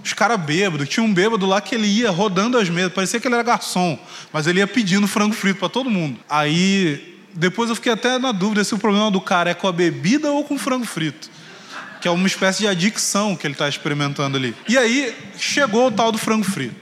[0.04, 3.26] Os caras bêbados, tinha um bêbado lá que ele ia rodando as mesas, parecia que
[3.26, 3.98] ele era garçom,
[4.32, 6.18] mas ele ia pedindo frango frito para todo mundo.
[6.28, 9.72] Aí depois eu fiquei até na dúvida se o problema do cara é com a
[9.72, 11.30] bebida ou com o frango frito.
[12.00, 14.54] Que é uma espécie de adicção que ele está experimentando ali.
[14.66, 16.74] E aí chegou o tal do frango frito.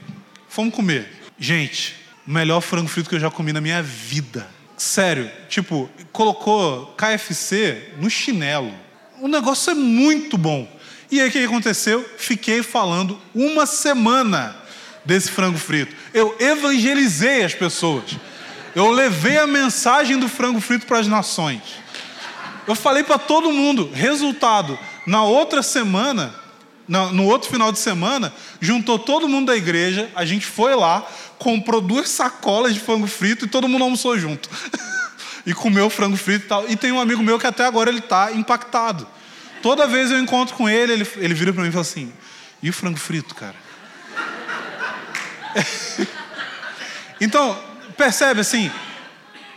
[0.47, 1.11] Fomos comer.
[1.37, 1.95] Gente,
[2.25, 4.47] o melhor frango frito que eu já comi na minha vida.
[4.77, 8.73] Sério, tipo, colocou KFC no chinelo.
[9.19, 10.65] O negócio é muito bom.
[11.11, 12.07] E aí o que aconteceu?
[12.17, 14.55] Fiquei falando uma semana
[15.03, 15.95] desse frango frito.
[16.13, 18.15] Eu evangelizei as pessoas.
[18.75, 21.61] Eu levei a mensagem do frango frito para as nações.
[22.67, 23.89] Eu falei para todo mundo.
[23.91, 26.35] Resultado: na outra semana,
[26.87, 28.31] no outro final de semana,
[28.61, 30.09] juntou todo mundo da igreja.
[30.15, 31.03] A gente foi lá,
[31.39, 34.47] comprou duas sacolas de frango frito e todo mundo almoçou junto.
[35.43, 36.69] e comeu frango frito e tal.
[36.69, 39.07] E tem um amigo meu que até agora ele está impactado.
[39.61, 42.13] Toda vez eu encontro com ele, ele, ele vira para mim e fala assim:
[42.61, 43.55] e o frango frito, cara?
[47.19, 47.59] então,
[47.97, 48.71] percebe assim,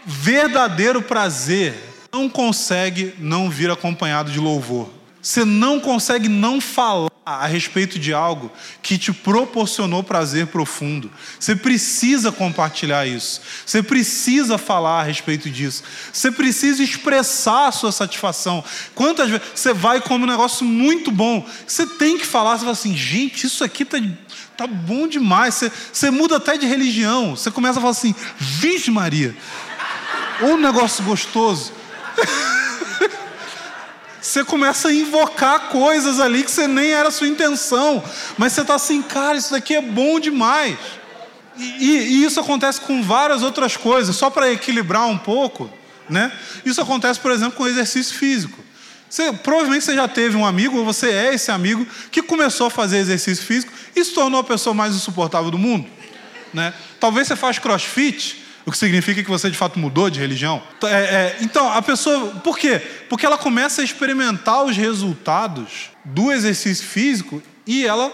[0.05, 1.75] verdadeiro prazer
[2.13, 4.91] não consegue não vir acompanhado de louvor.
[5.21, 8.51] Você não consegue não falar a respeito de algo
[8.83, 11.11] que te proporcionou prazer profundo.
[11.39, 13.41] Você precisa compartilhar isso.
[13.65, 15.85] Você precisa falar a respeito disso.
[16.13, 18.65] Você precisa expressar a sua satisfação.
[18.95, 22.61] Quantas vezes você vai e come um negócio muito bom, você tem que falar, você
[22.61, 23.99] fala assim, gente, isso aqui tá,
[24.57, 25.55] tá bom demais.
[25.55, 27.37] Você, você muda até de religião.
[27.37, 29.37] Você começa a falar assim, vixe Maria,
[30.41, 31.73] um negócio gostoso.
[34.23, 38.03] você começa a invocar coisas ali que você nem era sua intenção,
[38.39, 40.79] mas você está assim, cara, isso daqui é bom demais.
[41.59, 45.69] E, e, e isso acontece com várias outras coisas, só para equilibrar um pouco,
[46.09, 46.31] né?
[46.65, 48.59] Isso acontece, por exemplo, com exercício físico.
[49.11, 52.71] Você, provavelmente você já teve um amigo, ou você é esse amigo, que começou a
[52.71, 55.87] fazer exercício físico e se tornou a pessoa mais insuportável do mundo.
[56.55, 56.73] Né?
[57.01, 60.63] Talvez você faz crossfit o que significa que você de fato mudou de religião.
[60.85, 62.41] É, é, então, a pessoa.
[62.43, 62.81] Por quê?
[63.09, 68.13] Porque ela começa a experimentar os resultados do exercício físico e ela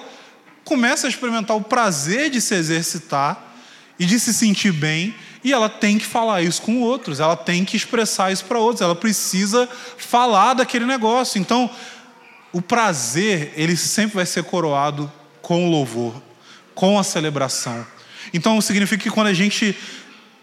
[0.64, 3.54] começa a experimentar o prazer de se exercitar
[3.98, 5.14] e de se sentir bem.
[5.44, 8.80] E ela tem que falar isso com outros, ela tem que expressar isso para outros,
[8.80, 11.38] ela precisa falar daquele negócio.
[11.38, 11.70] Então,
[12.52, 16.20] o prazer, ele sempre vai ser coroado com o louvor,
[16.74, 17.86] com a celebração.
[18.32, 19.76] Então, significa que quando a gente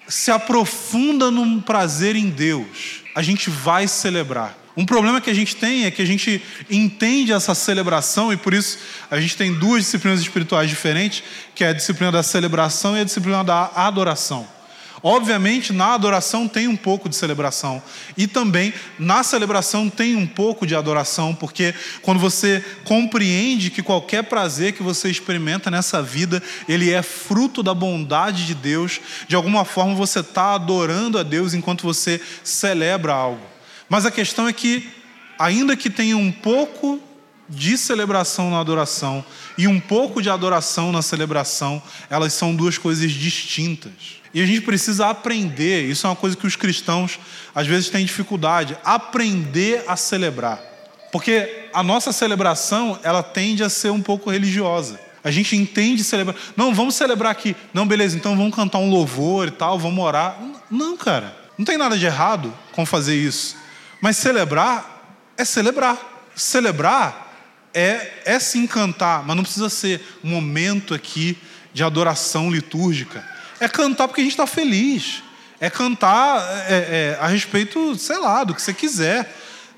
[0.07, 4.57] se aprofunda num prazer em Deus, a gente vai celebrar.
[4.77, 8.53] Um problema que a gente tem é que a gente entende essa celebração e por
[8.53, 8.77] isso
[9.09, 13.03] a gente tem duas disciplinas espirituais diferentes, que é a disciplina da celebração e a
[13.05, 14.54] disciplina da adoração.
[15.03, 17.81] Obviamente, na adoração tem um pouco de celebração.
[18.17, 24.23] E também na celebração tem um pouco de adoração, porque quando você compreende que qualquer
[24.23, 29.65] prazer que você experimenta nessa vida, ele é fruto da bondade de Deus, de alguma
[29.65, 33.45] forma você está adorando a Deus enquanto você celebra algo.
[33.89, 34.89] Mas a questão é que,
[35.37, 36.99] ainda que tenha um pouco
[37.47, 39.23] de celebração na adoração
[39.57, 43.91] e um pouco de adoração na celebração, elas são duas coisas distintas.
[44.35, 47.17] E a gente precisa aprender, isso é uma coisa que os cristãos
[47.55, 50.61] às vezes têm dificuldade, aprender a celebrar.
[51.09, 54.99] Porque a nossa celebração, ela tende a ser um pouco religiosa.
[55.23, 56.35] A gente entende celebrar.
[56.57, 57.55] Não, vamos celebrar aqui.
[57.73, 60.37] Não, beleza, então vamos cantar um louvor e tal, vamos orar.
[60.69, 61.33] Não, cara.
[61.57, 63.55] Não tem nada de errado com fazer isso.
[64.01, 65.97] Mas celebrar é celebrar.
[66.35, 67.33] Celebrar
[67.73, 71.37] é, é se encantar, mas não precisa ser um momento aqui
[71.73, 75.23] de adoração litúrgica é cantar porque a gente está feliz.
[75.59, 79.23] É cantar é, é, a respeito, sei lá, do que você quiser.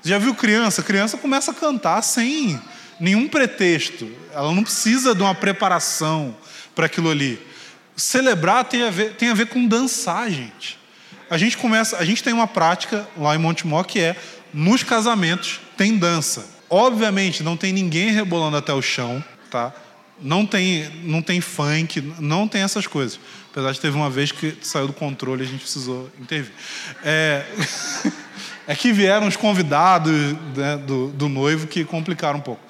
[0.02, 0.82] Você já viu criança?
[0.82, 2.60] Criança começa a cantar sem
[2.98, 4.10] nenhum pretexto.
[4.34, 6.36] Ela não precisa de uma preparação
[6.74, 7.40] para aquilo ali.
[7.96, 10.78] Celebrar tem a ver, tem a ver com dançar, gente.
[11.30, 14.16] A gente começa, a gente tem uma prática lá em Montemor que é
[14.52, 16.46] nos casamentos tem dança.
[16.70, 19.72] Obviamente não tem ninguém rebolando até o chão, tá?
[20.20, 23.20] Não tem, não tem funk, não tem essas coisas.
[23.50, 26.52] Apesar de teve uma vez que saiu do controle e a gente precisou intervir.
[27.04, 27.44] É,
[28.66, 30.12] é que vieram os convidados
[30.56, 32.60] né, do, do noivo que complicaram um pouco.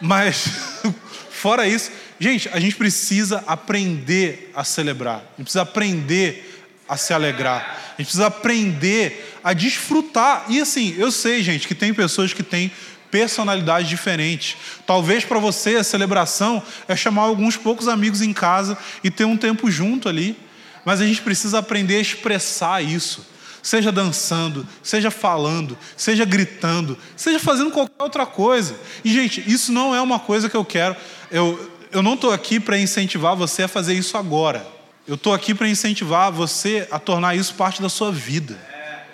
[0.00, 0.48] Mas,
[1.30, 5.16] fora isso, gente, a gente precisa aprender a celebrar.
[5.16, 7.78] A gente precisa aprender a se alegrar.
[7.94, 10.46] A gente precisa aprender a desfrutar.
[10.48, 12.72] E assim, eu sei, gente, que tem pessoas que têm
[13.10, 14.56] personalidades diferentes.
[14.86, 19.36] Talvez para você a celebração é chamar alguns poucos amigos em casa e ter um
[19.36, 20.36] tempo junto ali.
[20.84, 23.26] Mas a gente precisa aprender a expressar isso.
[23.62, 28.74] Seja dançando, seja falando, seja gritando, seja fazendo qualquer outra coisa.
[29.04, 30.96] E, gente, isso não é uma coisa que eu quero.
[31.30, 34.66] Eu, eu não estou aqui para incentivar você a fazer isso agora.
[35.06, 38.58] Eu estou aqui para incentivar você a tornar isso parte da sua vida.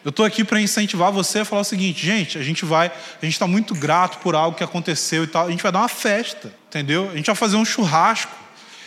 [0.07, 3.25] Eu estou aqui para incentivar você a falar o seguinte, gente, a gente vai, a
[3.25, 5.89] gente está muito grato por algo que aconteceu e tal, a gente vai dar uma
[5.89, 7.11] festa, entendeu?
[7.11, 8.31] A gente vai fazer um churrasco.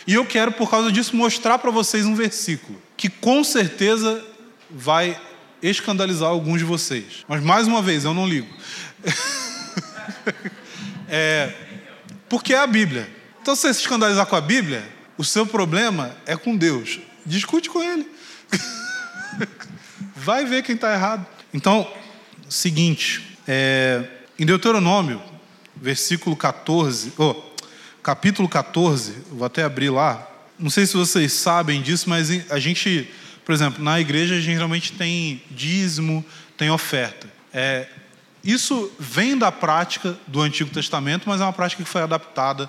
[0.06, 4.24] E eu quero, por causa disso, mostrar para vocês um versículo que com certeza
[4.70, 5.20] vai
[5.62, 7.26] escandalizar alguns de vocês.
[7.28, 8.48] Mas mais uma vez, eu não ligo.
[11.06, 11.52] é,
[12.30, 13.06] Porque é a Bíblia.
[13.42, 16.98] Então, se você se escandalizar com a Bíblia, o seu problema é com Deus.
[17.26, 18.10] Discute com Ele.
[20.22, 21.26] Vai ver quem está errado.
[21.52, 21.90] Então,
[22.46, 24.04] seguinte, é,
[24.38, 25.18] em Deuteronômio,
[25.74, 27.34] versículo 14, oh,
[28.02, 30.28] capítulo 14, vou até abrir lá.
[30.58, 33.08] Não sei se vocês sabem disso, mas a gente,
[33.46, 36.22] por exemplo, na igreja geralmente tem dízimo,
[36.54, 37.26] tem oferta.
[37.50, 37.88] É,
[38.44, 42.68] isso vem da prática do Antigo Testamento, mas é uma prática que foi adaptada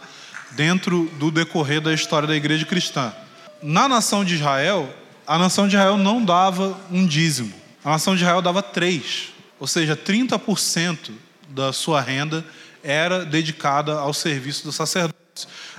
[0.52, 3.14] dentro do decorrer da história da igreja cristã.
[3.62, 5.01] Na nação de Israel,
[5.32, 7.54] a nação de Israel não dava um dízimo.
[7.86, 11.12] A nação de Israel dava três, ou seja, 30%
[11.48, 12.46] da sua renda
[12.84, 15.16] era dedicada ao serviço do sacerdócio.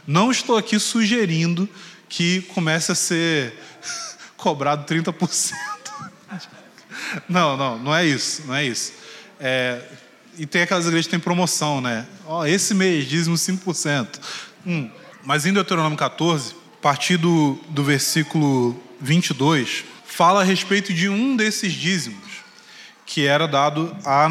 [0.07, 1.69] Não estou aqui sugerindo
[2.09, 3.53] que comece a ser
[4.39, 5.53] cobrado 30%.
[7.29, 8.95] Não, não, não é isso, não é isso.
[9.39, 9.83] É,
[10.39, 12.07] e tem aquelas igrejas que têm promoção, né?
[12.25, 14.19] Ó, esse mês, dízimo 5%.
[14.67, 14.91] Hum.
[15.23, 21.37] Mas em Deuteronômio 14, a partir do, do versículo 22, fala a respeito de um
[21.37, 22.43] desses dízimos
[23.05, 24.31] que era dado à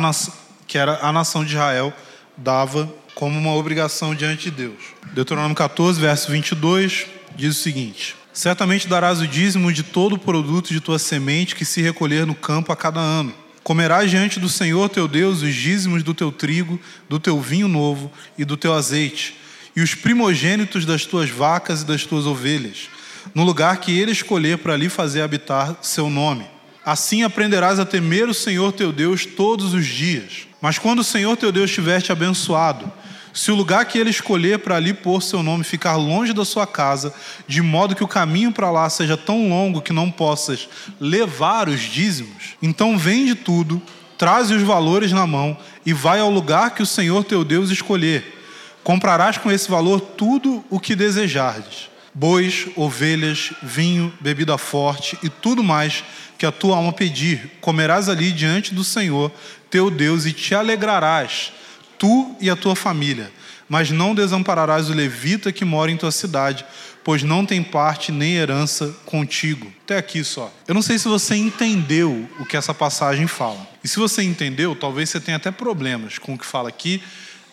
[0.66, 1.94] que era a nação de Israel
[2.36, 4.80] dava como uma obrigação diante de Deus.
[5.14, 7.06] Deuteronômio 14, verso 22
[7.36, 11.66] diz o seguinte: Certamente darás o dízimo de todo o produto de tua semente que
[11.66, 16.02] se recolher no campo a cada ano Comerás diante do Senhor teu Deus os dízimos
[16.02, 19.38] do teu trigo, do teu vinho novo e do teu azeite,
[19.76, 22.90] e os primogênitos das tuas vacas e das tuas ovelhas,
[23.34, 26.46] no lugar que ele escolher para ali fazer habitar seu nome.
[26.86, 30.48] Assim aprenderás a temer o Senhor teu Deus todos os dias.
[30.60, 32.92] Mas quando o Senhor teu Deus tiver te abençoado,
[33.34, 36.68] se o lugar que ele escolher para ali pôr seu nome ficar longe da sua
[36.68, 37.14] casa,
[37.48, 40.68] de modo que o caminho para lá seja tão longo que não possas
[41.00, 43.82] levar os dízimos, então vende tudo,
[44.18, 48.40] traze os valores na mão e vai ao lugar que o Senhor teu Deus escolher.
[48.84, 55.64] Comprarás com esse valor tudo o que desejardes: bois, ovelhas, vinho, bebida forte e tudo
[55.64, 56.04] mais
[56.38, 57.52] que a tua alma pedir.
[57.62, 59.32] Comerás ali diante do Senhor
[59.70, 61.54] teu Deus e te alegrarás
[61.98, 63.32] tu e a tua família,
[63.70, 66.66] mas não desampararás o levita que mora em tua cidade,
[67.04, 69.72] pois não tem parte nem herança contigo.
[69.84, 70.52] Até aqui só.
[70.68, 73.68] Eu não sei se você entendeu o que essa passagem fala.
[73.84, 77.02] E se você entendeu, talvez você tenha até problemas com o que fala aqui.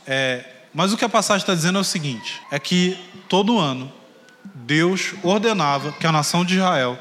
[0.07, 0.45] É...
[0.73, 2.99] mas o que a passagem está dizendo é o seguinte: é que
[3.29, 3.93] todo ano
[4.55, 6.99] Deus ordenava que a nação de Israel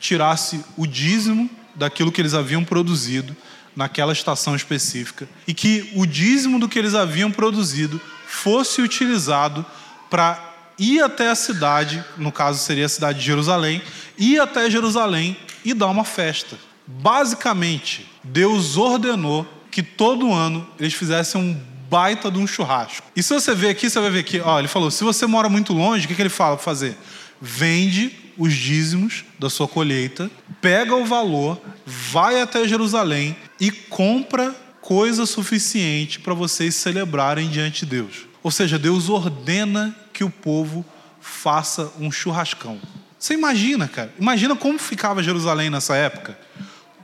[0.00, 3.36] tirasse o dízimo daquilo que eles haviam produzido
[3.74, 9.64] naquela estação específica e que o dízimo do que eles haviam produzido fosse utilizado
[10.10, 13.82] para ir até a cidade, no caso seria a cidade de Jerusalém,
[14.16, 16.56] ir até Jerusalém e dar uma festa.
[16.86, 23.06] Basicamente, Deus ordenou que todo ano eles fizessem um baita de um churrasco.
[23.16, 25.48] E se você ver aqui, você vai ver que, ó, ele falou: se você mora
[25.48, 26.96] muito longe, o que, que ele fala para fazer?
[27.40, 30.30] Vende os dízimos da sua colheita,
[30.60, 37.90] pega o valor, vai até Jerusalém e compra coisa suficiente para vocês celebrarem diante de
[37.90, 38.28] Deus.
[38.42, 40.84] Ou seja, Deus ordena que o povo
[41.20, 42.80] faça um churrascão.
[43.18, 44.14] Você imagina, cara?
[44.18, 46.38] Imagina como ficava Jerusalém nessa época?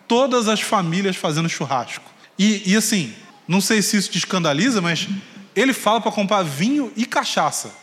[0.06, 2.04] Todas as famílias fazendo churrasco.
[2.38, 3.12] E, e assim,
[3.46, 5.08] não sei se isso te escandaliza, mas
[5.54, 7.74] ele fala para comprar vinho e cachaça.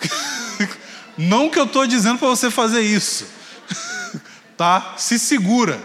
[1.16, 3.26] Não que eu estou dizendo para você fazer isso.
[4.56, 4.94] tá?
[4.96, 5.80] Se segura.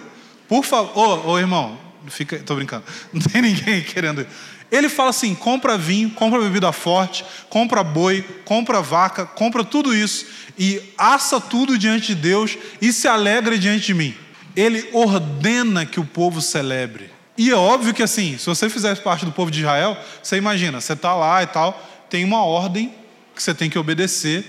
[0.48, 0.96] Por favor.
[0.96, 2.84] Ô, ô, irmão, fica, brincando.
[3.12, 4.28] Não tem ninguém querendo.
[4.72, 10.26] Ele fala assim: compra vinho, compra bebida forte, compra boi, compra vaca, compra tudo isso
[10.58, 14.16] e assa tudo diante de Deus e se alegra diante de mim.
[14.56, 17.13] Ele ordena que o povo celebre.
[17.38, 20.80] E é óbvio que assim, se você fizesse parte do povo de Israel, você imagina,
[20.80, 22.94] você está lá e tal, tem uma ordem
[23.36, 24.46] que você tem que obedecer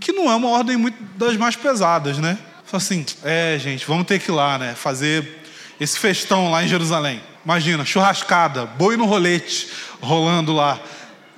[0.00, 2.38] que não é uma ordem muito das mais pesadas, né?
[2.64, 4.74] Fala assim, é, gente, vamos ter que ir lá, né?
[4.74, 5.42] Fazer
[5.78, 7.20] esse festão lá em Jerusalém.
[7.44, 9.68] Imagina, churrascada, boi no rolete
[10.00, 10.80] rolando lá.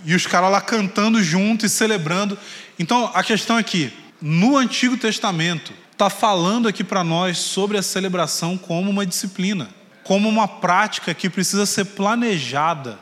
[0.04, 2.38] E os caras lá cantando junto e celebrando.
[2.78, 7.82] Então, a questão é que, no Antigo Testamento, está falando aqui para nós sobre a
[7.82, 9.68] celebração como uma disciplina,
[10.04, 12.98] como uma prática que precisa ser planejada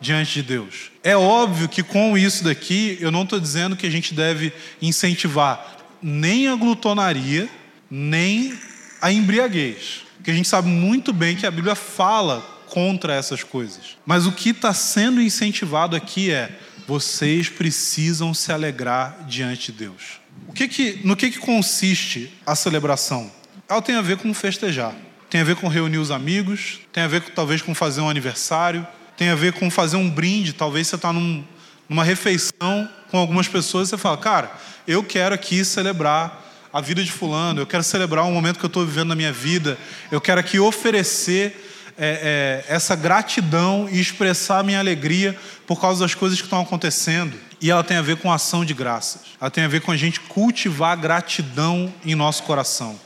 [0.00, 0.90] diante de Deus.
[1.02, 5.76] É óbvio que com isso daqui, eu não estou dizendo que a gente deve incentivar
[6.00, 7.48] nem a glutonaria,
[7.90, 8.54] nem
[9.00, 10.02] a embriaguez.
[10.16, 13.96] Porque a gente sabe muito bem que a Bíblia fala contra essas coisas.
[14.04, 20.20] Mas o que está sendo incentivado aqui é: vocês precisam se alegrar diante de Deus.
[20.48, 23.30] O que que, no que, que consiste a celebração?
[23.68, 24.94] Ela tem a ver com festejar,
[25.34, 28.86] tem a ver com reunir os amigos, tem a ver talvez com fazer um aniversário,
[29.16, 30.52] tem a ver com fazer um brinde.
[30.52, 31.42] Talvez você está num,
[31.88, 34.52] numa refeição com algumas pessoas, você fala, cara,
[34.86, 36.40] eu quero aqui celebrar
[36.72, 39.32] a vida de fulano, eu quero celebrar um momento que eu estou vivendo na minha
[39.32, 39.76] vida,
[40.08, 46.04] eu quero aqui oferecer é, é, essa gratidão e expressar a minha alegria por causa
[46.04, 47.36] das coisas que estão acontecendo.
[47.60, 49.22] E ela tem a ver com ação de graças.
[49.40, 53.00] Ela tem a ver com a gente cultivar gratidão em nosso coração.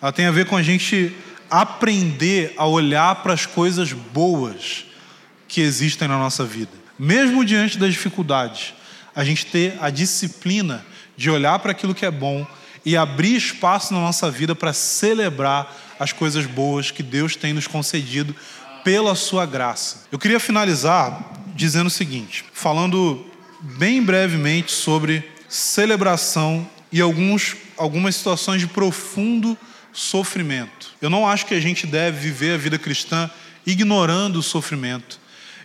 [0.00, 1.14] Ela tem a ver com a gente
[1.50, 4.86] aprender a olhar para as coisas boas
[5.48, 6.72] que existem na nossa vida.
[6.98, 8.74] Mesmo diante das dificuldades,
[9.14, 10.84] a gente ter a disciplina
[11.16, 12.46] de olhar para aquilo que é bom
[12.84, 17.66] e abrir espaço na nossa vida para celebrar as coisas boas que Deus tem nos
[17.66, 18.34] concedido
[18.84, 20.04] pela sua graça.
[20.12, 23.24] Eu queria finalizar dizendo o seguinte, falando
[23.60, 29.58] bem brevemente sobre celebração e alguns, algumas situações de profundo
[29.96, 30.94] sofrimento.
[31.00, 33.30] Eu não acho que a gente deve viver a vida cristã
[33.66, 35.18] ignorando o sofrimento.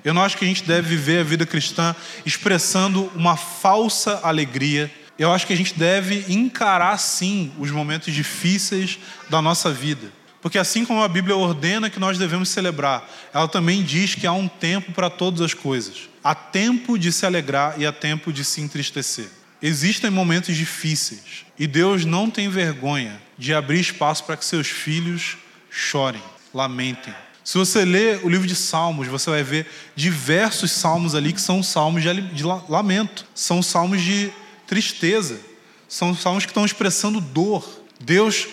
[0.04, 1.94] Eu não acho que a gente deve viver a vida cristã
[2.26, 4.90] expressando uma falsa alegria.
[5.20, 8.98] Eu acho que a gente deve encarar sim os momentos difíceis
[9.30, 10.12] da nossa vida.
[10.42, 14.32] Porque assim como a Bíblia ordena que nós devemos celebrar, ela também diz que há
[14.32, 16.10] um tempo para todas as coisas.
[16.24, 19.30] Há tempo de se alegrar e há tempo de se entristecer.
[19.62, 25.36] Existem momentos difíceis e Deus não tem vergonha de abrir espaço para que seus filhos
[25.68, 26.22] chorem,
[26.54, 27.12] lamentem.
[27.44, 29.66] Se você ler o livro de Salmos, você vai ver
[29.96, 34.32] diversos salmos ali que são salmos de lamento, são salmos de
[34.68, 35.42] tristeza,
[35.90, 37.68] são salmos que estão expressando dor.
[38.00, 38.48] Deus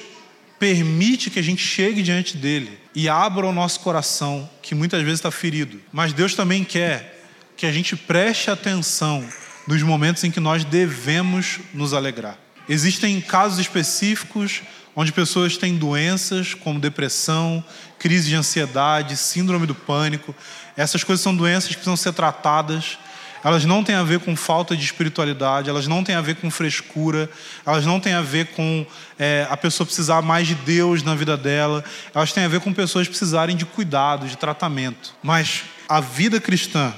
[0.58, 5.18] permite que a gente chegue diante dele e abra o nosso coração, que muitas vezes
[5.18, 5.78] está ferido.
[5.92, 7.26] Mas Deus também quer
[7.58, 9.22] que a gente preste atenção
[9.66, 12.38] nos momentos em que nós devemos nos alegrar.
[12.68, 14.62] Existem casos específicos
[14.98, 17.62] onde pessoas têm doenças como depressão,
[18.00, 20.34] crise de ansiedade, síndrome do pânico.
[20.76, 22.98] Essas coisas são doenças que precisam ser tratadas
[23.44, 26.50] elas não têm a ver com falta de espiritualidade, elas não têm a ver com
[26.50, 27.30] frescura,
[27.64, 28.84] elas não têm a ver com
[29.16, 32.72] é, a pessoa precisar mais de Deus na vida dela, elas têm a ver com
[32.72, 35.14] pessoas precisarem de cuidado, de tratamento.
[35.22, 36.92] Mas a vida cristã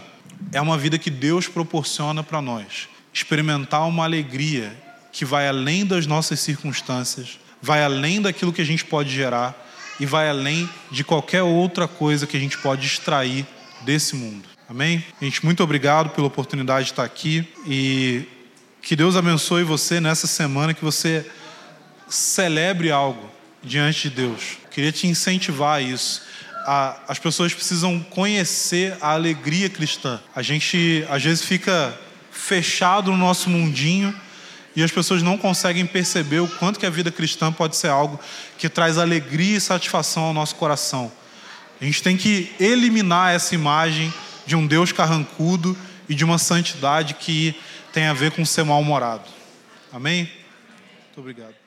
[0.51, 2.89] é uma vida que Deus proporciona para nós.
[3.13, 4.73] Experimentar uma alegria
[5.13, 9.55] que vai além das nossas circunstâncias, vai além daquilo que a gente pode gerar
[9.99, 13.47] e vai além de qualquer outra coisa que a gente pode extrair
[13.83, 14.49] desse mundo.
[14.69, 15.05] Amém?
[15.21, 18.25] Gente, muito obrigado pela oportunidade de estar aqui e
[18.81, 21.27] que Deus abençoe você nessa semana, que você
[22.09, 23.31] celebre algo
[23.63, 24.59] diante de Deus.
[24.71, 26.23] Queria te incentivar a isso.
[27.09, 30.21] as pessoas precisam conhecer a alegria cristã.
[30.35, 31.99] A gente às vezes fica
[32.31, 34.15] fechado no nosso mundinho
[34.81, 38.19] e as pessoas não conseguem perceber o quanto que a vida cristã pode ser algo
[38.57, 41.13] que traz alegria e satisfação ao nosso coração.
[41.81, 44.13] A gente tem que eliminar essa imagem
[44.47, 45.77] de um Deus carrancudo
[46.09, 47.55] e de uma santidade que
[47.93, 49.29] tem a ver com ser mal-humorado.
[49.93, 50.31] Amém?
[51.07, 51.60] Muito obrigado.